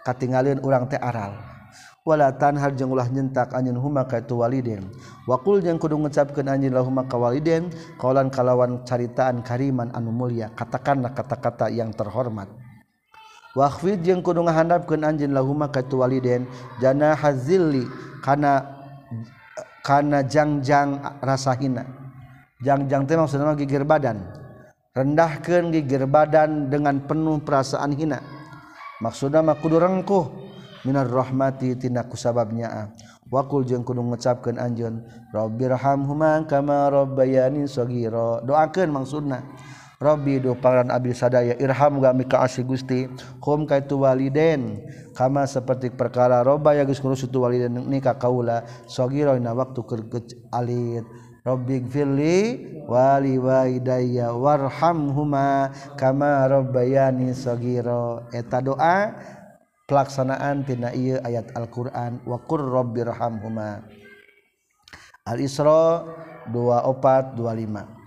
[0.06, 1.34] katingalieun urang teh aral.
[2.02, 4.90] Wala tanhar jeung ulah nyentak anjeun huma ka itu waliden
[5.30, 11.14] waqul jeung kudu ngucapkeun anjeun lahuma ka waliden qalan kalawan caritaan kariman anu mulia katakanlah
[11.14, 12.50] kata-kata yang terhormat.
[13.52, 16.48] Wahfi jeung kudu ngahandapkeun anjeun lahuma ka tu waliden
[16.80, 17.84] jana hazilli
[18.24, 18.64] kana
[19.84, 21.84] kana jangjang rasa hina.
[22.64, 24.24] Jangjang teh maksudna gigir badan.
[24.96, 28.24] Rendahkeun gigir badan dengan penuh perasaan hina.
[29.04, 30.24] Maksudna mah kudu rengkuh
[30.88, 32.88] minar rahmati tina kusababnya.
[33.28, 38.40] Wakul jeung kudu ngucapkeun anjeun Rabbirhamhuma kama rabbayani shaghira.
[38.44, 39.44] Doakeun maksudna.
[40.02, 43.06] Robbi do pangaran abi sadaya irham kami ka asih Gusti.
[43.38, 44.82] Hum ka itu waliden.
[45.14, 48.66] Kama seperti perkara roba ya geus ngurus itu waliden ni ka kaula.
[48.90, 50.02] Sagira na waktu keur
[50.50, 51.06] alit
[51.46, 52.38] Rabbi gfirli
[52.90, 55.70] wali walidayya warhamhuma.
[55.94, 59.14] Kama rabbayani sagira eta doa
[59.86, 62.18] pelaksanaan tina ieu ayat Al-Qur'an.
[62.26, 63.86] Wa qur rabbirhamhuma
[65.30, 66.02] Al-Isra
[66.50, 68.01] 2425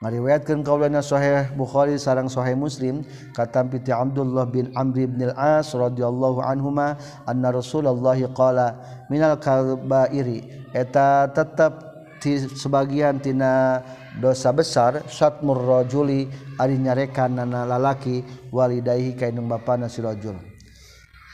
[0.00, 3.04] ngariwayatkeun kaulana sahih Bukhari sarang sahih Muslim
[3.36, 6.96] kata piti Abdullah bin Amr bin Al-As radhiyallahu anhuma
[7.28, 8.80] anna Rasulullah qala
[9.12, 11.84] minal kabairi eta tetap
[12.16, 13.84] ti sebagian tina
[14.16, 20.40] dosa besar satmur rajuli ari nyarekan nana lalaki walidaihi kainung bapana si rajul.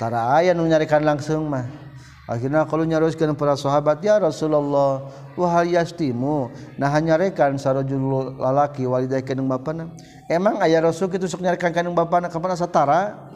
[0.03, 1.86] Tara aya nu nyarekan langsung mah.
[2.27, 5.07] akhirnya kalau nyaruskan para sahabat ya Rasulullah
[5.39, 9.91] wahal yastimu nah hanya rekan sarojul lalaki walidah kandung bapana
[10.27, 13.27] emang ayah Rasul itu sok nyarekan kandung bapana kapan satara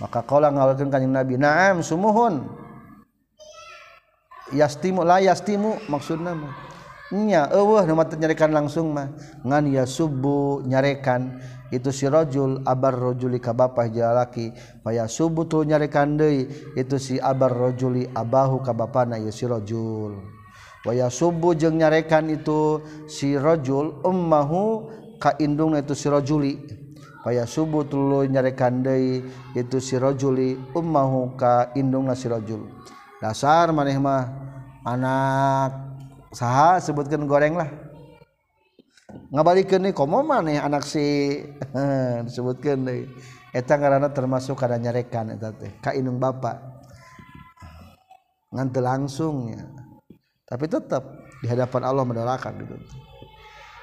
[0.00, 1.36] maka kala ngawalkan kanjeng Nabi.
[1.36, 2.48] Naam sumuhun.
[4.50, 6.50] Yastimu la yastimu maksudna mah
[7.14, 9.12] nya eueuh nu nyarekan langsung mah.
[9.44, 11.38] Ngan ya subuh nyarekan.
[11.70, 14.50] itu si rajul abar rajuli ka bapa jalaki
[14.82, 20.18] paya subutul nyarekan deui itu si abar rajuli abahu ka bapana ieu sirojul
[20.82, 24.90] waya subuh jeung nyarekan itu si rajul ummahu
[25.22, 26.58] ka indung itu sirojuli
[27.22, 29.22] paya subuh tuluy nyarekan deui
[29.54, 32.66] itu si rajuli ummahu ka indungna sirojul
[33.22, 34.26] dasar maneh mah
[34.82, 35.90] anak
[36.32, 37.89] saha sebutkan goreng lah.
[39.30, 41.38] ngabalik nih komo maneh anak si?
[42.26, 43.06] Disebutkan deh
[43.50, 45.78] eta karena termasuk kana nyarekan eta teh.
[45.82, 46.58] Ka inung bapa bapak
[48.50, 49.62] langsung langsungnya
[50.50, 51.06] tapi tetap
[51.38, 52.74] di hadapan Allah mendolakan gitu.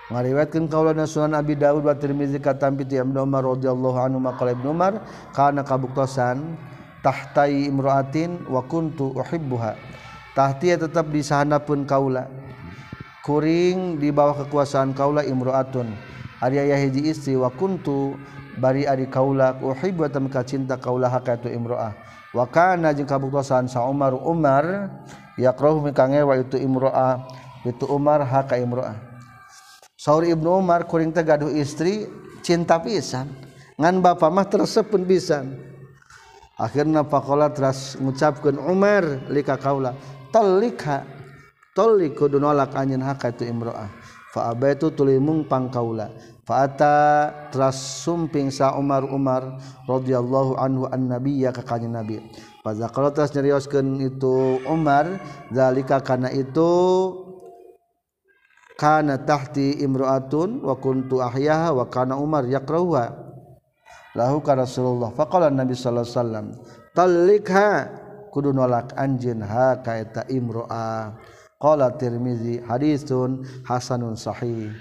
[0.08, 4.72] Ngariwayatkeun kaulana sunan Abi Dawud wa Tirmizi katampi ti Ibnu Umar radhiyallahu anhu maqala Ibnu
[4.72, 5.04] Umar
[5.36, 6.56] kana kabuktosan
[7.04, 9.76] tahtai imraatin wa kuntu uhibbuha.
[10.32, 11.24] Tahti tetap di
[11.63, 12.28] pun kaula.
[13.28, 15.92] kuring di bawah kekuasaan kaula imroatun.
[16.40, 18.16] Aryaya hiji istri wakuntu
[18.56, 21.92] bari ari kaula uhibbu tamka cinta kaula hakatu imroah.
[22.32, 24.88] Wa kana jeung kabuktosan sa Umar Umar
[25.36, 27.28] yaqrahu mikange wa itu imroah
[27.68, 28.96] itu Umar haka imroah.
[30.00, 32.08] Saur Ibnu Umar kuring teh gaduh istri
[32.40, 33.28] cinta pisan.
[33.76, 35.58] Ngan bapa mah tersepen pisan.
[36.58, 39.94] Akhirna faqala teras ngucapkeun Umar lika kaula
[40.34, 41.16] talikha
[41.78, 43.94] tolik kudu nolak anjeun haka itu imro'ah.
[44.34, 46.10] Fa itu tulimung pangkaula.
[46.48, 46.96] Fa'ata
[47.54, 52.18] teras sumping sa Umar Umar radhiyallahu anhu an nabiyya ka kanjeng nabi.
[52.66, 55.22] Fa zakara teras nyarioskeun itu Umar
[55.54, 56.72] zalika kana itu
[58.78, 63.13] kana tahti imra'atun wa kuntu ahyaha wa kana Umar yakrahuha.
[64.18, 65.13] Lahu ka Rasulullah.
[65.13, 66.48] Faqala Nabi sallallahu alaihi wasallam
[66.98, 67.70] talikha
[68.34, 71.13] kudu nolak anjeun ha ka eta imra'a
[71.62, 74.74] qala Tirmizi hadisun hasanun sahih.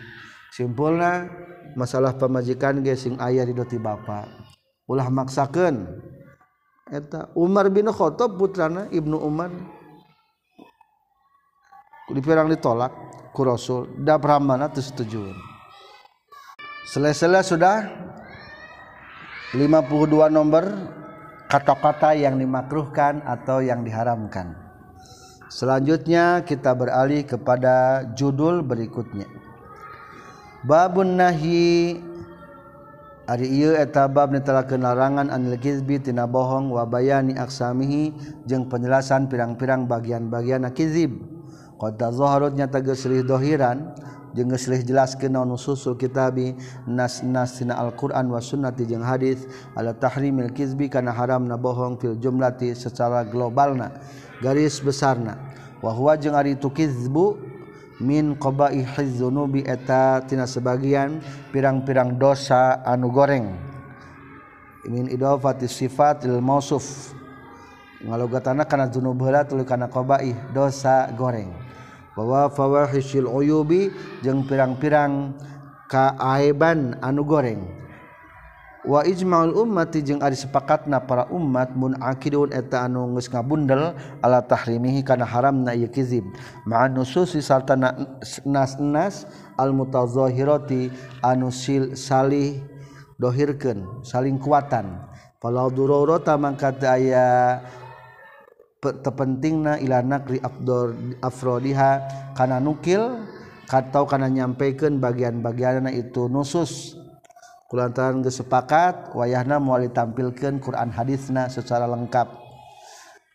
[0.53, 1.29] Simpulna
[1.77, 4.25] masalah pamajikan ge sing aya di doti bapa.
[4.89, 5.85] Ulah maksakeun.
[6.87, 9.51] Eta Umar bin Khattab putrana Ibnu Umar.
[12.09, 12.95] Dipirang ditolak
[13.35, 13.91] ku Rasul.
[14.07, 15.57] Da Brahmana teu setuju
[16.87, 17.77] selesai sudah
[19.53, 20.65] 52 nomor
[21.51, 24.66] kata-kata yang dimakruhkan atau yang diharamkan
[25.47, 29.31] Selanjutnya kita beralih kepada judul berikutnya.
[30.67, 32.03] Babun nahi
[33.31, 38.11] ari ieu eta bab netelakeun larangan anil kizbi tina bohong wa bayani aksamihi
[38.51, 41.15] jeung penjelasan pirang-pirang bagian-bagian kizib.
[41.79, 43.95] Qad tazaharut nyata geus dohiran
[44.35, 46.59] jeung geus jelaskeun naon usul kitabi
[46.91, 49.47] nas-nas tina Al-Qur'an wa sunnati jeung hadis
[49.79, 53.95] ala tahrimil kizbi kana haramna bohong fil jumlati secara globalna.
[54.43, 55.39] garis besarna
[55.81, 57.57] wahwa jeung ari itu kizbu
[58.01, 61.21] min qobaihiz zunubi eta tina sebagian
[61.53, 63.57] pirang-pirang dosa anu goreng.
[64.87, 67.17] Min idofati sifatil mausuf
[68.05, 71.51] ngalogatana kana dzunub heula tuluy kana qabaih dosa goreng.
[72.17, 73.93] Bahwa fawahisil uyubi
[74.25, 75.37] jeung pirang-pirang
[75.89, 77.65] kaaiban anu goreng.
[78.87, 84.39] wa ijmaul ummati jeung ari sepakatna para umat mun akidun eta anu geus ngabundel ala
[84.47, 86.23] tahrimihi kana haramna ieu kizib.
[86.65, 87.75] Ma'an nususi sarta
[88.47, 89.27] nas-nas
[89.59, 92.63] al mutazahirati anu sil salih
[93.19, 95.03] dohirkeun saling kuatan.
[95.43, 97.61] Falau dururata mangka aya
[98.81, 100.39] tepentingna ila nakri
[101.19, 101.91] afrodiha
[102.39, 103.27] kana nukil
[103.67, 106.95] atau kana nyampaikan bagian-bagian itu nusus.
[107.67, 112.47] kulantaran gesepakat wayahna mual ditampilkan Quran hadisna secara lengkap.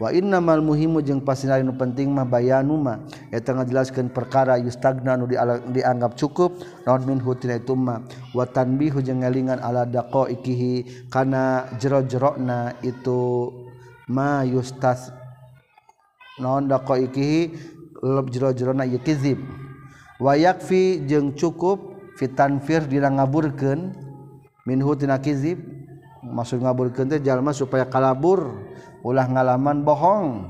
[0.02, 5.30] Wa innamal muhimu jeung pasinari nu penting mah bayanuma eta ngajelaskeun perkara yustagna nu
[5.70, 6.58] dianggap cukup
[6.90, 8.02] naon min hutina itu mah.
[8.34, 13.54] Wa tanbihu jeung ngelingan ala daqaiqihi kana jero-jerona itu
[14.10, 15.14] ma yustas
[16.42, 16.98] naon daqo
[18.02, 19.38] leb jero-jerona ieu kizib.
[20.18, 23.94] Wa yakfi jeung cukup fitanfir dina ngaburkeun
[24.66, 25.58] minhutinakizib
[26.26, 28.70] maksud ngabur kente jalma supaya kalabur.
[29.02, 30.46] Ulah ngalaman bohong.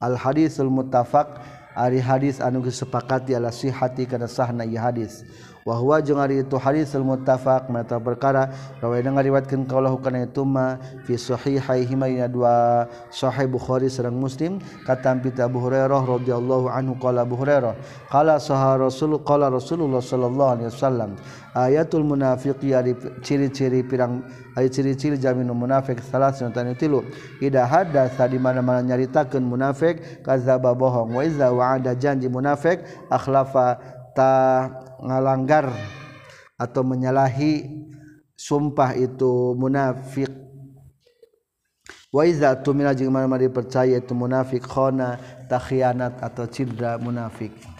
[0.00, 1.56] Al hadisul muttafaq.
[1.76, 5.20] Ari hadis anu disepakati ala sihati kana sahna ieu hadis.
[5.66, 10.46] Wa huwa jeung ari itu hadis al muttafaq mata perkara rawaina ngariwatkeun kaulahu kana itu
[10.46, 17.26] ma fi sahihaihi ma dua sahih bukhari sareng muslim katampi Abu Hurairah radhiyallahu anhu qala
[17.26, 17.74] Abu Hurairah
[18.06, 21.10] qala sahha rasul qala Rasulullah sallallahu alaihi wasallam
[21.56, 22.94] ayatul munafiqi ari
[23.26, 24.22] ciri-ciri pirang
[24.54, 27.02] ari ciri-ciri jamin munafik salah sunatan tilu
[27.42, 33.80] ida hadatsa di mana-mana nyaritakeun munafik kadzaba bohong wa iza wa'ada janji munafik akhlafa
[34.14, 34.32] ta
[35.02, 35.72] ngalanggar
[36.56, 37.84] atau menyalahi
[38.36, 40.32] sumpah itu munafik.
[42.08, 45.20] Wa iza tumina jeung mana dipercaya itu munafik khona
[45.50, 47.75] takhianat atau cidra munafik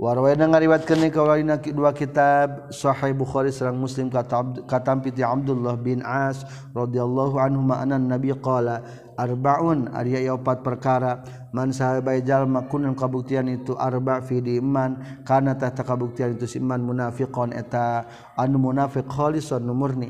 [0.00, 6.40] Warwayna ngariwatkeun kaulina dua kitab Sahih Bukhari sareng Muslim kata katampi ti Abdullah bin As
[6.72, 8.80] radhiyallahu anhu ma'anan Nabi qala
[9.20, 11.20] arbaun ari opat perkara
[11.52, 16.80] man sahabai jalma kunun kabuktian itu arba fi di iman kana tahta kabuktian itu iman
[16.80, 18.08] munafiqon eta
[18.40, 20.08] anu munafiq khalisun murni.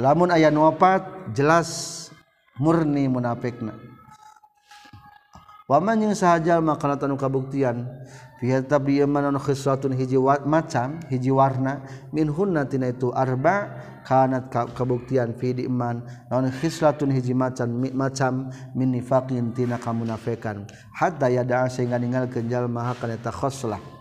[0.00, 1.04] Lamun aya nu opat
[1.36, 2.08] jelas
[2.56, 3.76] murni munafikna
[5.68, 7.84] waman jeung sahajal maka tanu kabuktian
[8.40, 11.82] hiji macam hiji warna
[12.12, 13.74] min hunnatina itu arba
[14.06, 20.64] kanat kabuktian fi iman non khislatun hiji macam macam min nifaqin tina kamunafikan.
[20.94, 23.98] Hatta yada sehingga ninggalkeun jalma kana eta khoslah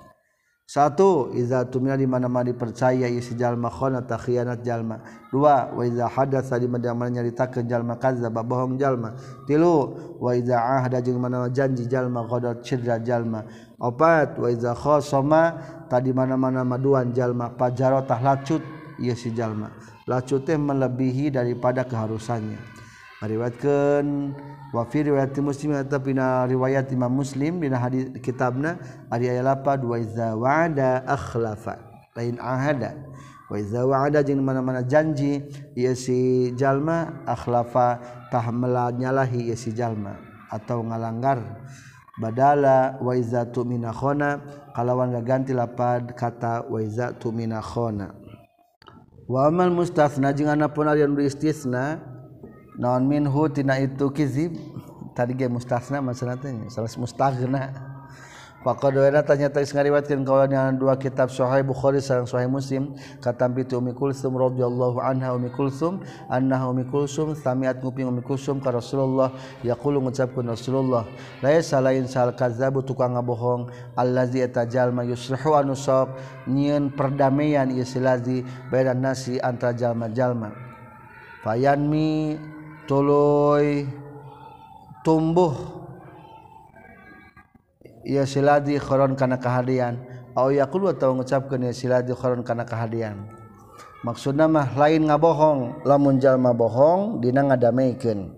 [0.68, 5.00] satu iza tumina di mana-mana dipercaya isi jalma khona khianat jalma
[5.32, 9.16] dua wa iza hadatsa di mana-mana nyaritakeun jalma kadzdzaba bohong jalma
[9.48, 13.48] tilu wa iza ahada jeung mana janji jalma qadar cidra jalma
[13.78, 18.62] opat wa iza khasama tadi mana-mana maduan jalma pajarotah lacut
[18.98, 19.70] ieu si jalma.
[20.08, 22.58] Lacut teh melebihi daripada keharusannya.
[23.18, 24.08] Meriwayatkeun
[24.78, 28.78] wafi riwayat muslim tapi na riwayat imam muslim dina hadis kitabna
[29.10, 31.82] ari aya lapad wa iza wa'ada akhlafa
[32.14, 32.94] lain ahada.
[33.50, 35.42] Wa iza wa'ada jeung mana-mana janji
[35.74, 38.00] ieu si jalma akhlafa
[38.30, 38.48] tah
[38.94, 40.14] nyalahi ieu si jalma
[40.48, 41.44] atau ngalanggar
[42.22, 44.42] badala waizatu minahona
[44.76, 48.14] kalawan gaganti lapad kata waizatu minahona
[49.28, 52.00] wa amal mustafna jeung anapun ari nu istisna
[52.78, 54.54] naon minhu tina itu kizib.
[55.18, 57.87] Tadi ge mustafna maksudna teh salah mustaghna.
[58.68, 63.96] Pakodoena tanya teks ngariwatkeun kawana dua kitab Sahih Bukhari sareng Sahih Muslim katampi tu Ummi
[63.96, 69.32] Kulsum radhiyallahu anha Ummi Kulsum annaha Ummi Kulsum samiat nguping Ummi Kulsum ka Rasulullah
[69.64, 71.08] yaqulu ngucapkeun Rasulullah
[71.40, 76.20] laisa lain sal kazzabu tukang ngabohong allazi etajalma mayusrihu anu sok
[76.52, 78.44] nyieun perdamaian ieu silazi
[79.00, 80.52] nasi antara jalma-jalma.
[81.40, 82.36] Fayanmi
[82.84, 83.88] tuluy
[85.08, 85.87] tumbuh
[88.08, 90.00] ia siladi khoron kana kehadian.
[90.32, 93.28] Au yaqulu atau ngucapkeun ia siladi khoron kana kehadian.
[94.08, 98.30] Maksudna mah lain ngabohong lamun jalma bohong dina ngadameikeun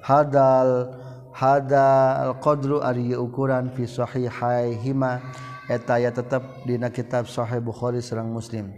[0.00, 0.96] hadal
[1.30, 5.20] hadal qadru ari ukuran fi sahihaihima
[5.68, 8.72] eta ya tetep dina kitab sahih bukhari sareng muslim.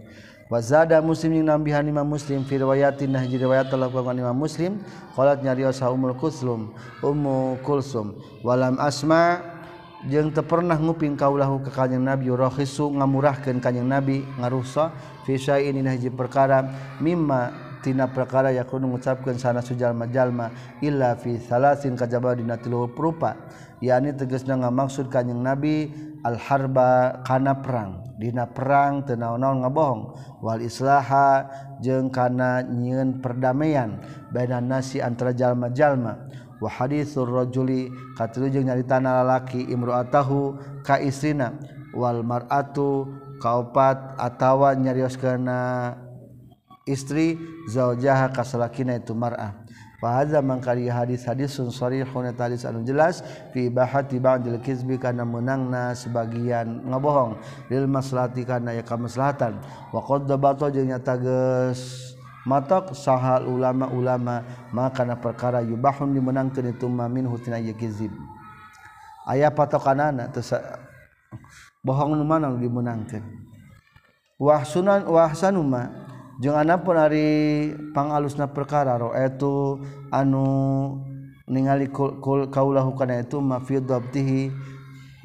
[0.47, 4.79] Wazada muslim yang nambihan imam muslim fi riwayatin nah riwayat telah imam muslim
[5.11, 6.71] qalat nyarios umul kulsum
[7.03, 8.15] ummu kulsum
[8.47, 9.43] walam asma
[10.07, 14.95] jeung te pernah nguping kaulahu ke kanyang nabi rahisu ngamurahkeun kanyang nabi ngarusa
[15.27, 16.63] fi syai'in hiji perkara
[17.03, 17.51] mimma
[17.83, 23.35] tina perkara yakun mengucapkan sana sujalma-jalma illa fi salasin kajaba dina tilu perupa
[23.83, 25.91] yakni tegasna ngamaksud kanjing nabi
[26.23, 30.01] al harba kana perang dina perang teu naon-naon ngabohong
[30.41, 31.45] wal islaha
[31.83, 34.01] jeung kana nyieun perdamaian
[34.33, 36.46] bainan nasi antara jalma-jalma.
[36.57, 40.57] wa hadithur rajuli katilu jeung nyaritana lalaki Imroatahu
[41.97, 43.09] wal mar'atu
[43.41, 45.17] kaopat atawa nyarios
[46.87, 47.37] istri
[47.67, 54.61] zaujaha kasalakina itu mar'ah Fahadza mangkari hadis hadisun sarihun talis anu jelas fi bahati ba'dil
[54.61, 57.33] kizbi kana menangna sebagian ngabohong.
[57.73, 59.57] Lil maslahati kana ya kamaslahatan.
[59.89, 62.13] Wa qad dabata jeung nyata geus
[62.47, 68.15] matok sahal ulama-ulama makana perkara yubahun dimenangkeun itu mamin hutina yakizib
[69.27, 70.55] aya patokanana teu
[71.83, 73.19] bohong nu mana dimenangkeun
[74.39, 75.91] wahsunan wahsanuma
[76.39, 77.27] jeung anapun ari
[77.91, 80.47] pangalusna perkara ro itu anu
[81.51, 84.55] ningali kul kaulahu kana itu ma fi dhabtihi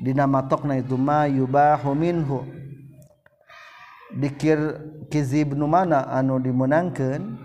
[0.02, 2.61] dina matokna itu ma yubahu minhu.
[4.16, 7.38] dikirkizib nu mana anu dimenangkan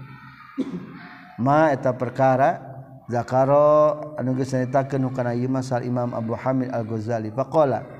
[1.40, 2.60] ma eta perkara
[3.08, 5.08] zakaro anuitakan
[5.48, 7.98] masal Imam Abu Hamid Al-Ghazali Pakola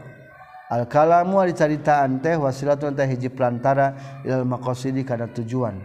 [0.68, 5.80] Alkalamu dicaritaan teh wasilatun teh hiji pelantara ilal maqasidi kana tujuan.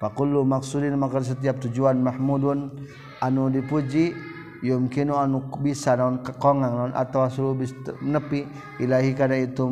[0.00, 2.88] Fakullu maksudin maka setiap tujuan mahmudun
[3.20, 4.16] anu dipuji
[4.64, 7.54] yumkinu anu bisa naon kekongang naon atau suluh
[8.00, 8.48] nepi
[8.80, 9.68] ilahi kana itu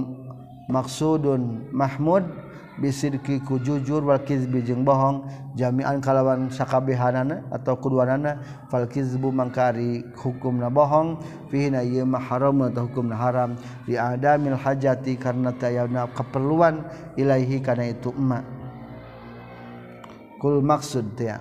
[0.69, 2.23] maksudun mahmud
[2.81, 5.28] bisirki ku jujur wal kizbi jeung bohong.
[5.55, 8.41] Jami'an kalawan sakabehanana atau kuduanana.
[8.72, 11.20] Fal kizbu mangkari hukumna bohong.
[11.53, 13.55] Fihi na ieu haram atau hukumna haram.
[13.85, 16.83] Di adamil hajati karena tayana keperluan
[17.20, 18.43] ilaihi kana itu emak
[20.41, 21.37] kul maksud ya.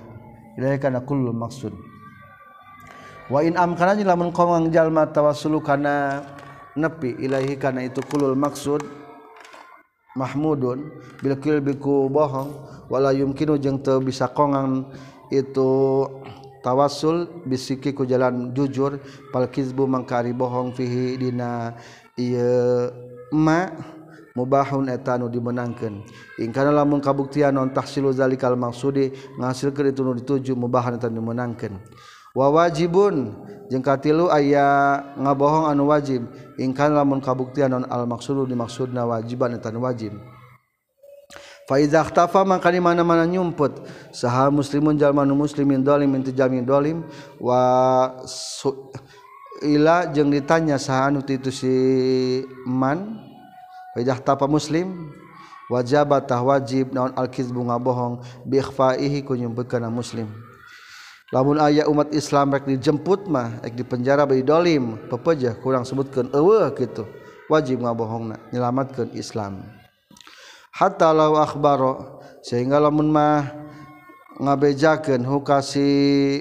[0.60, 1.72] Ilaihi kana kul maksud.
[3.32, 6.26] Wa in amkana lamun qawang jalma tawassulu kana
[6.74, 8.99] nepi ilaihi kana itu kulul maksud
[10.20, 10.92] Mahmudun
[11.24, 12.52] Bilkil biku bohong
[12.92, 14.92] wala yumkinu jeng teu bisa kongan
[15.32, 16.04] itu
[16.60, 19.00] tawasul bisiki ku jalan jujur
[19.32, 21.80] pal kizbu mangkari bohong fihi dina
[22.20, 22.92] ieu
[23.32, 23.72] ma
[24.36, 26.06] mubahun eta anu dimenangkeun.
[26.40, 31.76] Ingkana lamun kabuktian non tahsilu zalikal maksudi ngahasilkeun itu nu dituju mubahan eta dimenangkeun.
[32.32, 33.36] Wa wajibun
[33.70, 36.26] jeung katilu aya ngabohong anu wajib.
[36.58, 40.18] Ingkana lamun kabuktian non al maksudu dimaksudna wajiban etanu wajib.
[41.70, 43.86] Faiza ikhtafa maka di mana-mana nyumput.
[44.10, 47.06] Saha muslimun jalmanu muslimin dolim inti jamin dolim.
[47.38, 48.18] Wa
[49.62, 51.74] ila jeung ditanya saha anu itu si
[52.66, 53.22] man.
[53.94, 55.14] Faiza ikhtafa muslim
[55.70, 58.26] wajabatah wajib naon al-kizbu ngabohong.
[58.50, 60.49] Bi ikhfaihi ku nyumputkeun muslim
[61.30, 66.74] lamun aya umat Islam rek dijemput mah rek dipenjara bayi dolim pepejah kurang sebutkeun eueuh
[66.74, 67.06] kitu.
[67.50, 69.66] Wajib ngabohongna nyelamatkeun Islam.
[70.70, 73.50] Hatta law akhbaro sehingga lamun mah
[74.40, 75.90] ngabejakeun hukasi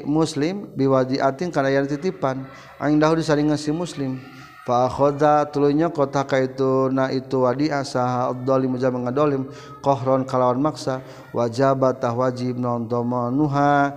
[0.06, 2.46] muslim biwadiatin kana yang titipan
[2.78, 4.20] aing dahulu disaringan si muslim.
[4.68, 9.48] Fa akhadha tulunya kota ka itu na itu wadi asa dhalim jam ngadolim
[9.80, 11.00] qahron kalawan maksa.
[11.32, 13.96] Wajabat wajib non domanuha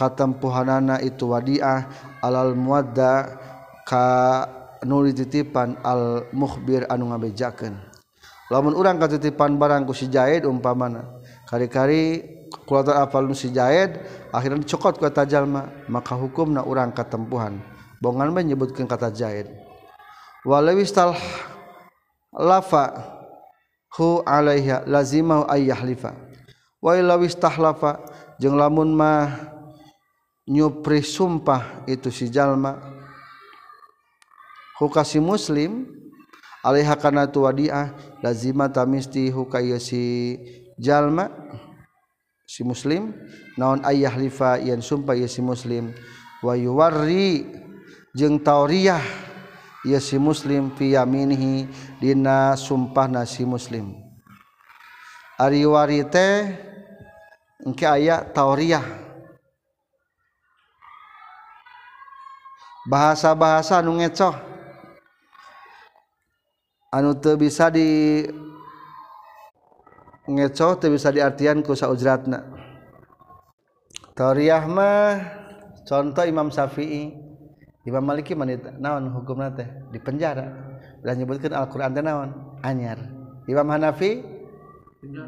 [0.00, 1.84] katempuhanana itu wadiah
[2.24, 3.36] alal muadda
[3.84, 4.48] ka
[4.80, 7.76] nuli titipan al mukhbir anu ngabejakeun.
[8.48, 12.24] Lamun urang katitipan barang ku si Jaid umpamana kari-kari
[12.64, 14.00] kulator apal nu si Jaid
[14.32, 17.60] akhirnya dicokot ku eta jalma maka hukumna urang katempuhan.
[18.00, 19.52] Bongan mah nyebutkeun kata Jaid
[20.48, 21.12] walawistal
[22.32, 23.04] lafa
[24.00, 26.16] hu alaiha lazimah ayyahlifa.
[26.80, 28.00] Wa lawistahlafa
[28.40, 29.49] jeung lamun mah
[30.50, 32.82] nyupri sumpah itu si jalma.
[34.82, 35.86] Huka si muslim
[36.66, 40.34] alaiha kana tu wadiah lazima tamisti huka si
[40.74, 41.30] jalma
[42.50, 43.14] si muslim.
[43.54, 45.94] Naon ayah lifa yang sumpah ya si muslim.
[46.42, 47.46] Wa yuwarri
[48.10, 49.04] jeung tauriyah
[49.86, 51.70] ya si muslim fi yaminihi
[52.02, 53.94] dina sumpah nasi muslim.
[55.38, 56.58] Ari warite
[57.62, 59.09] engke aya tauriyah.
[62.88, 64.32] bahasa-bahasa anu ngecoh.
[66.90, 68.24] Anu teu bisa di
[70.30, 72.46] ngecoh teu bisa diartian ku saujratna.
[74.16, 75.16] Tariah mah
[75.84, 77.16] contoh Imam Syafi'i.
[77.88, 79.64] Imam Maliki manita naon hukumna teh?
[79.88, 80.76] Di penjara.
[81.00, 82.60] Dan nyebutkan Al-Qur'an teh naon?
[82.60, 83.00] Anyar.
[83.48, 84.20] Imam Hanafi?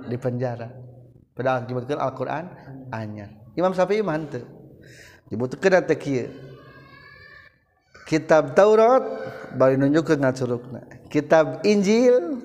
[0.04, 0.68] Di penjara.
[1.32, 2.44] Padahal nyebutkan Al-Qur'an
[2.92, 3.32] anyar.
[3.56, 4.44] Imam Syafi'i mah henteu.
[5.32, 6.28] Nyebutkeun teh kieu.
[8.08, 9.04] kitab Taurat
[9.54, 12.40] bari nunjuk ke ngacurukna kitab Injil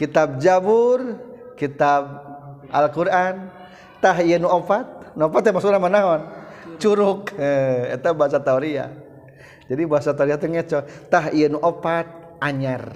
[0.00, 1.20] kitab Jabur
[1.60, 2.24] kitab
[2.72, 3.52] Al-Qur'an.
[4.00, 6.24] Tah ieu nu opat nu opat teh maksudna manaon
[6.80, 7.28] curug.
[7.36, 8.88] Eh, eta bahasa Tauria.
[9.68, 10.80] Jadi bahasa Tauria teh ngeco.
[11.12, 12.08] Tah ieu nu opat
[12.40, 12.88] anyar.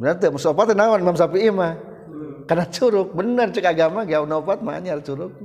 [0.00, 1.04] Bener teh maksud opat teh naon?
[1.04, 1.76] Imam Syafi'i mah.
[2.48, 5.36] Karena curug bener cek agama gawe nu opat mah anyar curug.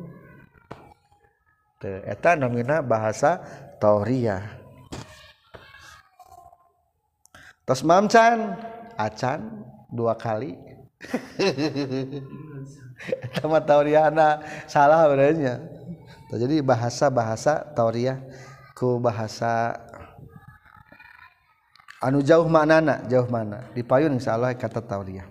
[1.84, 3.44] Eta namina bahasa
[3.76, 4.63] Tauria.
[7.64, 8.60] tos mamcan
[9.00, 10.56] acan dua kali.
[13.36, 14.40] Sama tauriana.
[14.72, 15.44] Salah berarti
[16.34, 18.18] jadi bahasa bahasa tauriah
[18.74, 19.78] ku bahasa
[22.02, 23.68] anu jauh manana jauh mana.
[23.76, 25.28] Dipayun insyaallah kata tauriah.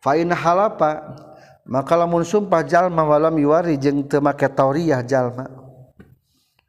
[0.00, 1.20] Fa in halapa
[1.64, 5.48] maka lamun sumpah jalma walam yuwari jeung teu make tauriah jalma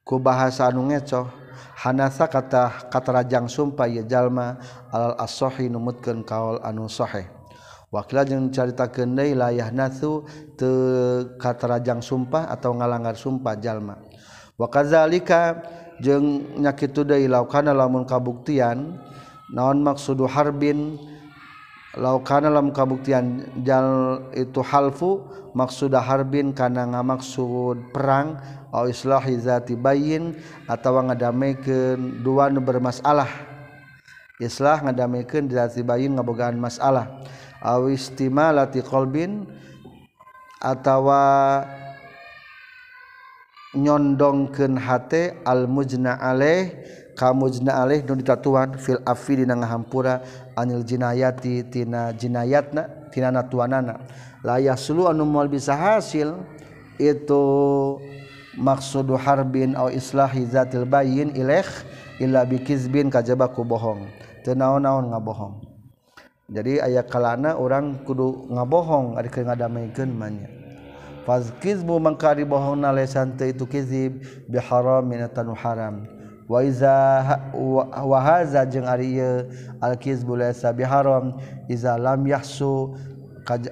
[0.08, 1.28] ku bahasa anu ngecoh
[1.86, 4.58] Hanasa kata katarajang sumpah ya jalma
[4.90, 7.30] alal asohi numutkeun kaol anu sahih.
[7.94, 9.54] Wakila jeung caritakeun deui la
[9.94, 10.10] te
[10.58, 10.74] teu
[11.38, 14.02] katarajang sumpah atau ngalanggar sumpah jalma.
[14.58, 15.62] Wa kadzalika
[16.02, 18.98] jeung nyakitu deui laukana lamun kabuktian
[19.54, 20.98] naon maksudu harbin
[21.96, 25.24] laukana dalam kabuktian jal itu halfu
[25.56, 28.36] maksudah harbin kana ngamaksud perang
[28.76, 30.36] au islahi zati bayin
[30.68, 33.30] atawa ngadamekeun dua nu bermasalah.
[34.36, 37.24] Islah ngadamekeun zati bayin ngabogaan masalah.
[37.64, 39.48] Au istimalati qalbin
[40.60, 41.64] atawa
[43.72, 46.76] nyondongkeun hate al mujna alaih
[47.16, 50.22] kamujna aleh nu ditatuan fil afi dina ngahampura
[50.54, 54.04] anil jinayati tina jinayatna tina natuanana.
[54.44, 56.38] La yaslu anu moal bisa hasil
[57.02, 57.44] itu
[58.60, 61.66] maksudu harbin au islahi zatil bayin ilaih
[62.20, 64.06] illa bikizbin kajaba ku bohong.
[64.46, 65.66] Teu naon-naon ngabohong.
[66.46, 70.46] Jadi aya kalana urang kudu ngabohong ari keur ngadameikeun manya.
[71.26, 76.15] Fazkizbu mangka dibohongna lesan teu itu kizib biharam minatan haram.
[76.50, 79.22] wahaza jeung Ari
[79.82, 81.34] Alkizbiham
[81.70, 82.94] Iza lam yahsu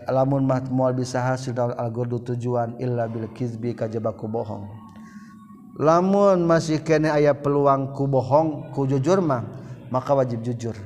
[0.09, 4.69] lamun mahmual bisa hasil daun algordu tujuan illa bil kizbi kajabaku bohong.
[5.81, 9.41] Lamun masih kene aya peluang ku bohong ku jujur mah
[9.89, 10.77] maka wajib jujur.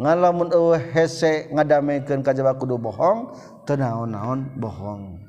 [0.00, 3.36] Ngan lamun eueuh hese ngadamekeun kajaba kudu bohong
[3.68, 5.19] teu naon-naon bohong.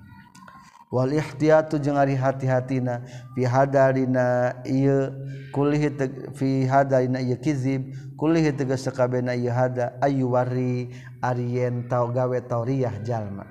[0.91, 2.99] Walihtiatu jeung ari hati-hatina
[3.31, 5.07] fi hadarina ieu
[5.55, 5.87] kulih
[6.35, 10.91] fi hadarina ieu kizib kulih tegas sakabehna ieu hada ayu wari
[11.23, 13.47] ari yen tau gawe tauriah jalma.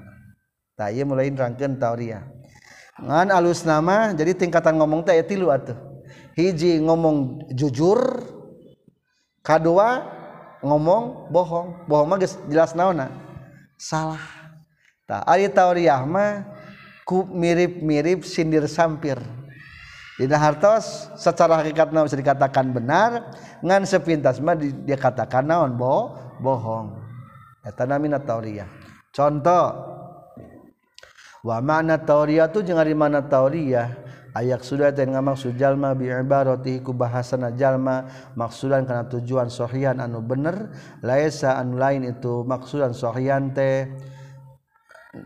[0.77, 2.29] Tah ieu mulai nerangkeun tauriah
[3.01, 5.81] ngan alus nama jadi tingkatan ngomong teh tilu atuh.
[6.37, 8.21] Hiji ngomong jujur
[9.41, 10.05] kadua
[10.61, 11.89] ngomong bohong.
[11.89, 13.09] Bohong mah geus jelas naonna
[13.81, 14.21] salah.
[15.09, 16.50] Tah ari tauriah mah
[17.11, 19.19] ku mirip-mirip sindir sampir.
[20.15, 23.35] Dina hartos secara hakikatna bisa dikatakan benar
[23.67, 26.95] ngan sepintas mah dia katakan naon bo bohong.
[27.67, 28.71] Eta namina tauriyah.
[29.11, 29.75] Contoh
[31.43, 34.07] wa mana tauriyah tu jeung ari mana tauriyah?
[34.31, 38.07] Ayak sudah dan ngamaksud jalma bi ibaratihi ku bahasana jalma
[38.39, 40.71] maksudan kana tujuan sahihan anu bener
[41.03, 43.91] laisa anu lain itu maksudan sahihan teh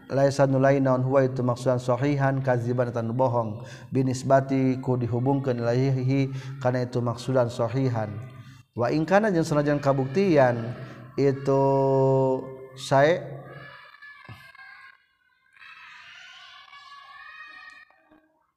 [0.08, 3.64] laisa lain naon huwa itu maksudan sahihan kaziban anu bohong.
[3.92, 8.08] Binisbati ku dihubungkeun ilaihi kana itu maksudan sahihan.
[8.74, 10.74] Wa in kana jeung sanajan kabuktian
[11.14, 11.62] itu
[12.74, 13.22] sae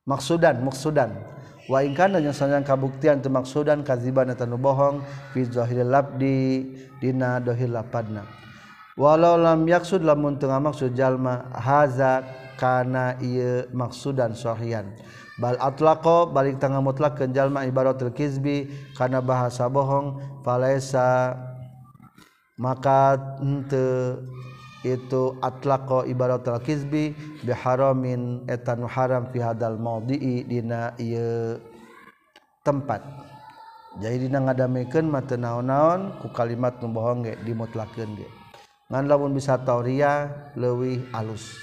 [0.08, 1.12] maksudan maksudan.
[1.68, 5.04] Wa in kana yang sanjang kabuktian tu maksudan kaziban atau bohong
[5.36, 6.64] fi zahiril labdi
[7.04, 8.47] dina lapadna
[8.98, 12.26] walau lam yaksud lamun tengah maksud jalma haza
[12.58, 14.90] kana iya maksud dan sohian
[15.38, 18.66] bal atlaqo balik tengah mutlak kenjalma ibaratul kizbi
[18.98, 21.38] karena bahasa bohong falaisa
[22.58, 24.18] maka ente
[24.82, 27.14] itu atlaqo ibaratul kizbi
[27.46, 31.62] biharamin etanu haram fi hadal maudhi'i dina ieu
[32.66, 33.02] tempat.
[33.98, 38.28] Jadi dina ngadamekeun mah teu naon-naon ku kalimat nu bohong ge dimutlakeun ge.
[38.88, 41.60] ngan lamun bisa tauria leuwih alus.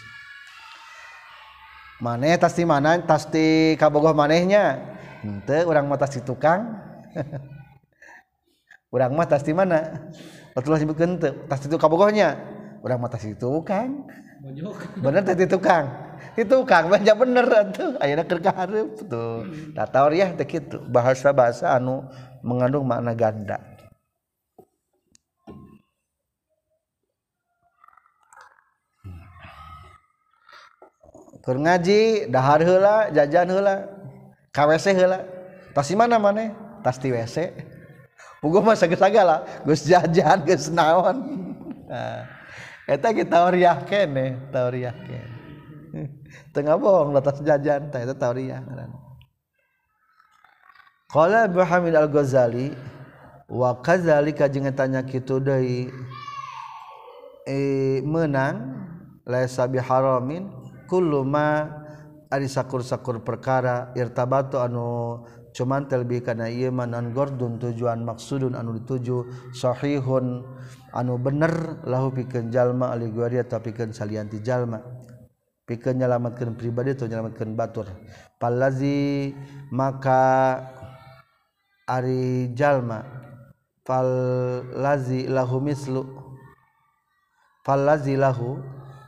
[2.05, 4.77] Maneh tasti mana tasti kabogoh manehnya?
[5.25, 6.77] Henteu urang mah tasti tukang.
[8.95, 10.07] Urang mah tasti mana?
[10.55, 12.39] Betul sebutkeun teu tasti tukang kabogohnya.
[12.85, 14.07] Urang mah tasti tukang.
[15.03, 15.91] Bener tasti tukang.
[16.39, 19.47] Itu tukang baca bener tuh ayeuna keur kahareup tuh.
[19.47, 19.75] Hmm.
[19.75, 20.79] Da tauria teh kitu.
[20.87, 22.07] Bahasa-bahasa anu
[22.45, 23.74] mengandung makna ganda.
[31.45, 33.85] Keur ngaji dahar heula jajan heula
[34.51, 35.21] KWC heula.
[35.77, 36.17] Tas di mana
[36.81, 37.53] tas di WC
[38.45, 41.17] Ugo mah sagala geus jajan geus naon.
[41.89, 42.35] Nah
[42.85, 45.33] eta kita tauriah kene tauriah kene
[46.55, 48.61] tengah bohong atas jajan teh itu tauriah
[51.09, 52.75] Qala Abu Hamid Al-Ghazali
[53.47, 55.89] wa kadzalika tanya kitu deui
[57.47, 57.61] e
[58.03, 58.83] menang
[59.23, 60.51] laisa biharamin
[60.87, 61.71] kulluma
[62.29, 65.23] ari sakur-sakur perkara irtabatu anu
[65.55, 70.43] cuman telbi kana ieu mah non gordun tujuan maksudun anu dituju sahihun
[70.95, 74.83] anu bener lahu pikeun jalma ali guaria tapi pikeun salian ti jalma.
[75.65, 77.89] Pikeun nyalametkeun pribadi atau nyalametkeun batur.
[78.37, 79.33] Palazi
[79.73, 80.61] maka
[81.89, 83.01] ari jalma.
[83.81, 84.09] Fal
[84.77, 86.05] lazi lahu mislu.
[87.65, 88.61] Fal lazi lahu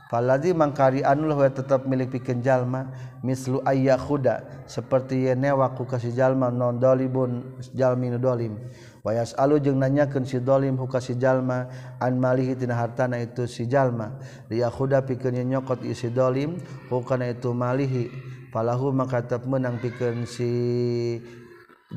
[0.07, 2.87] Falazi mangkari anu lah tetap milik pikeun jalma
[3.19, 8.55] mislu ayya khuda seperti yen waku ku ka si jalma non dolibun jalmi nu dolim.
[9.03, 11.67] Wa yasalu jeung nanyakeun si dolim ku si jalma
[11.99, 14.15] an malihi tina hartana itu si jalma.
[14.47, 16.55] Dia khuda pikeun nyokot isi dolim
[16.87, 18.07] ku kana itu malihi.
[18.55, 21.19] Falahu maka tetap menang pikeun si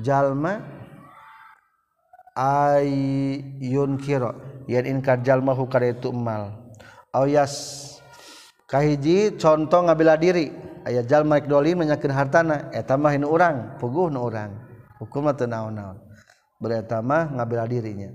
[0.02, 0.58] jalma
[2.34, 2.90] ay
[4.02, 4.34] kiro
[4.66, 6.58] yen inkar jalma ku kana itu emal.
[7.10, 7.89] Auyas
[8.70, 10.54] kahiji contoh ngabila diri
[10.86, 14.54] ayah jalma dolim menyakin hartana eta mah hinu urang puguh nu urang.
[15.00, 15.96] Hukum atau naon-naon.
[16.60, 18.12] Beli mah ngabila dirinya.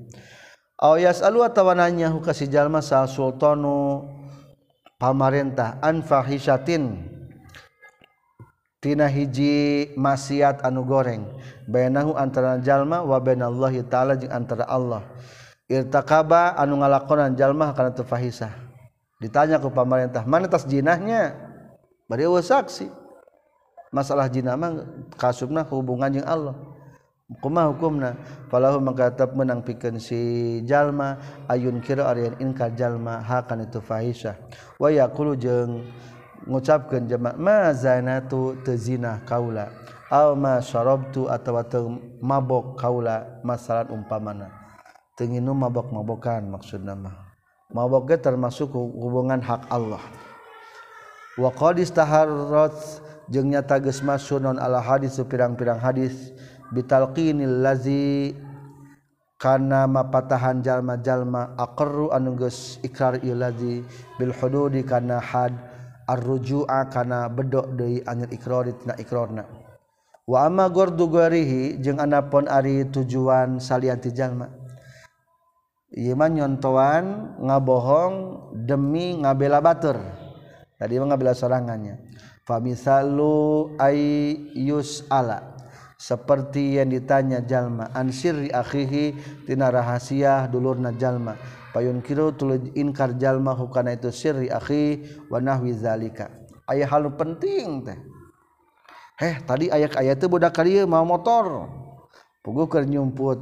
[0.77, 4.05] Aw yasalu atawananya hu kasih jalma sa sultanu
[5.01, 7.09] pamarentah an fahisyatin
[8.83, 11.25] tina hiji maksiat anu goreng.
[11.65, 15.01] Bainahu antara jalma wa bainallahi taala jeung antara Allah.
[15.65, 18.64] Irtakaba anu ngalakonan jalma kana teu fahisah.
[19.25, 21.33] ditanya ke pemerintah mana tas jinahnya?
[22.05, 22.85] Bari saksi.
[23.89, 24.85] Masalah jinah mah
[25.17, 26.53] kasubna hubungan jeung Allah.
[27.41, 28.13] Kumaha hukumna
[28.53, 31.17] falahu mangkatap menang pikeun si jalma
[31.49, 34.37] ayun kira aryan inkar jalma hakan itu fahisyah
[34.77, 35.89] wa yaqulu jeung
[36.45, 39.73] ngucapkeun jama ma zanatu tezina kaula
[40.13, 41.65] aw ma syarabtu atawa
[42.21, 44.53] mabok kaula masalan umpamana.
[45.17, 47.24] Tenginum mabok-mabokan maksudna mah.
[47.75, 49.99] Mabok ge termasuk hubungan hak Allah.
[51.35, 56.31] Wa qad istaharrat jeung nyata geus masuk non ala hadis pirang-pirang hadis
[56.71, 58.31] bitalqinil lazi
[59.35, 63.83] kana mapatahan jalma-jalma aqarru anu geus ikrar ieu lazi
[64.15, 65.51] bil hududi kana had
[66.07, 69.43] arruju'a kana bedok deui anjeun ikrar tina ikrarna
[70.25, 74.47] wa amma gordu guarihi jeung anapun ari tujuan salianti jalma
[75.95, 78.15] ieu mah nyontoan ngabohong
[78.67, 79.95] demi ngabela batur.
[80.75, 81.95] Tadi mah ngabela sorangannya.
[82.43, 85.55] Fa misalu ayyus ala
[85.95, 89.15] seperti yang ditanya jalma an sirri akhihi
[89.47, 91.39] tina rahasia dulurna jalma.
[91.71, 96.29] Payun kiru tuluj inkar jalma hukana itu sirri akhi wa nahwi zalika.
[96.67, 97.99] Aya hal penting teh.
[99.15, 101.71] Eh tadi ayat-ayat itu budak kali mau motor.
[102.43, 103.39] Pugu keur nyumput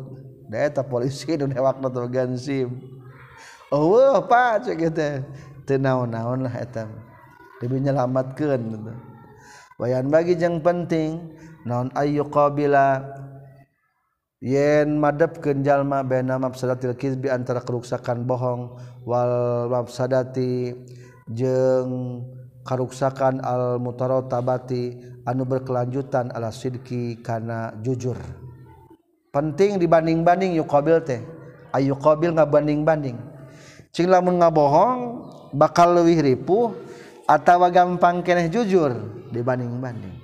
[0.53, 2.37] eta polisi nu dewakna teh gansim.
[2.37, 2.69] SIM.
[3.73, 5.13] Eueuh pak cek teh.
[5.63, 6.83] Teu naon-naon lah eta
[7.63, 8.91] Lebih nyelamatkeun
[9.79, 11.31] wayan bagi jeung penting
[11.63, 12.99] non ayu qabila
[14.43, 18.75] yen madepkeun jalma baina mafsadatil kizbi antara keruksakan bohong
[19.07, 20.75] wal mafsadati
[21.31, 22.27] jeung
[22.67, 28.42] karuksakan al mutarotabati anu berkelanjutan ala sidki kana jujur.
[29.33, 31.19] penting dibanding-banding yuk qabil teh
[31.73, 33.17] ayu qabil ngabanding-banding
[33.89, 35.25] cing lamun ngabohong
[35.57, 36.73] bakal leuwih ripuh
[37.29, 38.91] atawa gampang keneh jujur
[39.31, 40.17] dibanding-banding.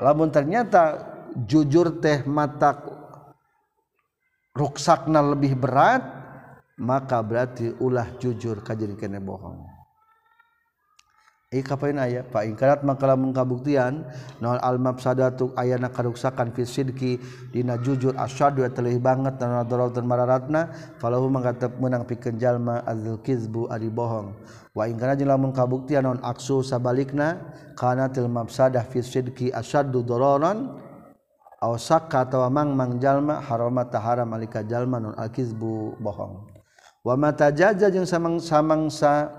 [0.00, 0.98] Lamun ternyata
[1.46, 2.80] jujur teh mata
[4.56, 6.02] ruksakna lebih berat
[6.80, 9.69] maka berarti ulah jujur kajin kene bohong.
[11.58, 12.22] kapain aya?
[12.22, 14.06] Paingkarat makalah mengkabuktian
[14.38, 17.18] non almab sadatu ayana karuksakan fi sidki
[17.50, 20.70] dina jujur asyadu telih banget dan nadarau dan mararatna.
[21.02, 24.30] Falahu mangkatep menang pikeun jalma adzul kizbu ari bohong.
[24.78, 27.42] Wa ingkana jeung lamun kabuktian non aksu sabalikna
[27.74, 30.78] kana til mabsadah fi sidki asyadu dororon
[31.58, 36.46] aw sakka atawa mang jalma haramat taharam alika jalma non al kizbu bohong.
[37.02, 39.34] Wa mata jaja jeung samang-samangsa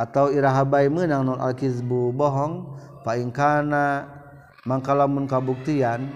[0.00, 2.16] atau irahabai menang non alkizbu?
[2.16, 2.80] Bohong.
[3.04, 4.08] Paingkana
[4.64, 6.08] mangkalamun kabuktian.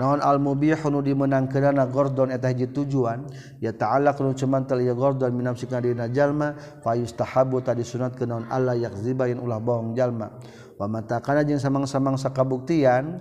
[0.00, 3.28] Naon almubihunu dimenang kerana Gordon eta hiji tujuan?
[3.60, 8.24] Ya ta'ala kunu cuman tal ya Gordon minamsika dina jalma fa yustahabu tadi sunat ke
[8.24, 10.40] naon Allah yakziba yang ulah bohong jalma.
[10.80, 13.20] Wa matakana jeung samang-samang sakabuktian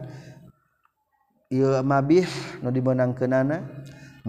[1.52, 2.30] ieu mabih
[2.64, 3.68] nu dimenang kenana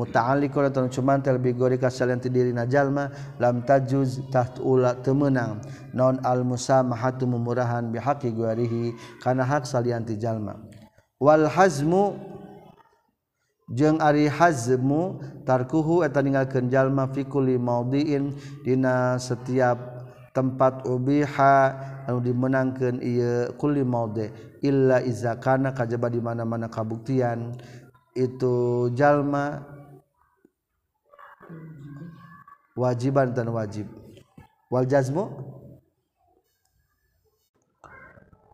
[0.01, 5.61] muta'alliqun cuman tel bigori kasalian ti diri jalma lam tajuz taht ula temenang.
[5.93, 10.57] Non al musamahatu mumurahan bihaqi guarihi kana hak salian ti jalma.
[11.21, 12.17] Wal hazmu
[13.71, 18.33] jeung ari hazmu tarkuhu eta ninggalkeun jalma fi kulli maudiin
[18.65, 19.79] dina setiap
[20.35, 21.55] tempat ubiha
[22.07, 24.31] anu dimenangkeun ieu kulli maudi
[24.63, 27.59] illa iza kana kajaba di mana-mana kabuktian.
[28.11, 29.63] Itu jalma
[32.77, 33.87] wajiban dan wajib.
[34.71, 35.27] Wal jazmu?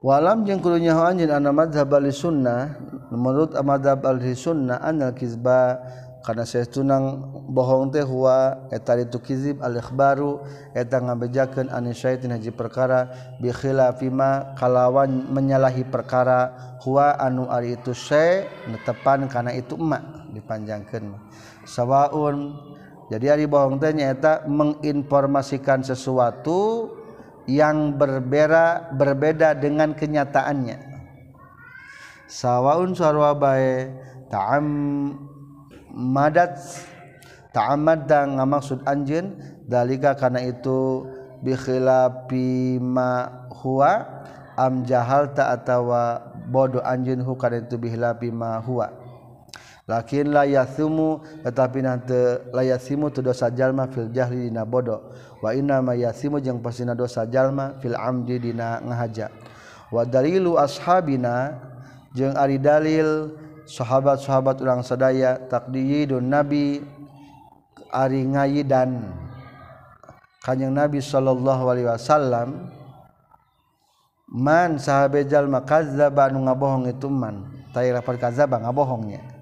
[0.07, 2.79] Walam jeung kudu nyaho anjeun ana madzhab al sunnah
[3.11, 5.83] menurut madzhab al sunnah anal kizba
[6.23, 10.43] karena saya tunang bohong teh huwa eta itu kizib al ikhbaru
[10.79, 13.11] eta ngabejakeun an syaitin haji perkara
[13.43, 16.55] bi khilafima kalawan menyalahi perkara
[16.87, 20.03] huwa anu ari itu syai netepan kana itu emak
[20.35, 21.15] dipanjangkeun
[21.67, 22.59] sawaun
[23.07, 26.91] jadi hari bohong teh nyata menginformasikan sesuatu
[27.47, 30.99] yang berbeda berbeda dengan kenyataannya.
[32.27, 33.95] Sawaun sarwa bae
[34.27, 34.67] ta'am
[35.95, 36.59] madat
[37.55, 39.39] ta'amad dan ngamaksud anjeun.
[39.67, 41.07] Dalika karena itu
[41.43, 44.03] bi khilafi ma huwa
[44.59, 49.06] am jahalta atawa bodoh anjeun hu kana itu bi khilafi ma huwa
[49.87, 56.43] lakin layasumu tetapi nante layasimu tu dosa jalma fil jahli dina bodoh wa inna mayasimu
[56.43, 59.31] jeung pasina dosa jalma fil amdi dina ngahaja.
[59.95, 61.55] Wa dalilu ashabina
[62.11, 63.31] jeung ari dalil
[63.71, 66.83] sahabat-sahabat urang sadaya takdiyidun nabi
[67.95, 69.07] ari ngayidan.
[70.43, 72.71] Kanjeng nabi sallallahu alaihi wasallam
[74.27, 79.36] man sahabat jalma kadzdzaba nu ngabohong itu man tai lapat kadzdzaba ngabohongnya.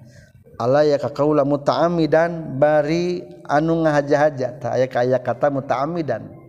[0.55, 4.59] Allah ya ka kaula muta'ammidan bari anu ngahaja-haja.
[4.61, 6.45] Ta aya kaya kata muta'ammidan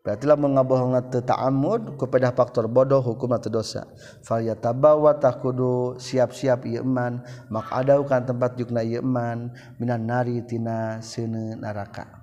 [0.00, 3.84] berarti lah mengabohong teu ta'ammud kepada faktor bodoh hukum atau dosa.
[4.24, 7.20] Fal yatabawa takudu siap-siap ieu man
[7.52, 12.20] mak ada kan tempat jukna ieu man minan nari tina seuneu neraka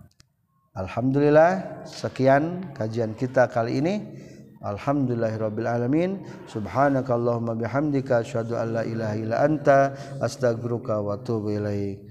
[0.78, 3.94] Alhamdulillah sekian kajian kita kali ini
[4.68, 6.20] Alhamdulillahirabbil alamin.
[6.52, 12.04] Subhanakallahumma bihamdika asyhadu an la ilaha illa anta astaghfiruka wa atubu ilaik.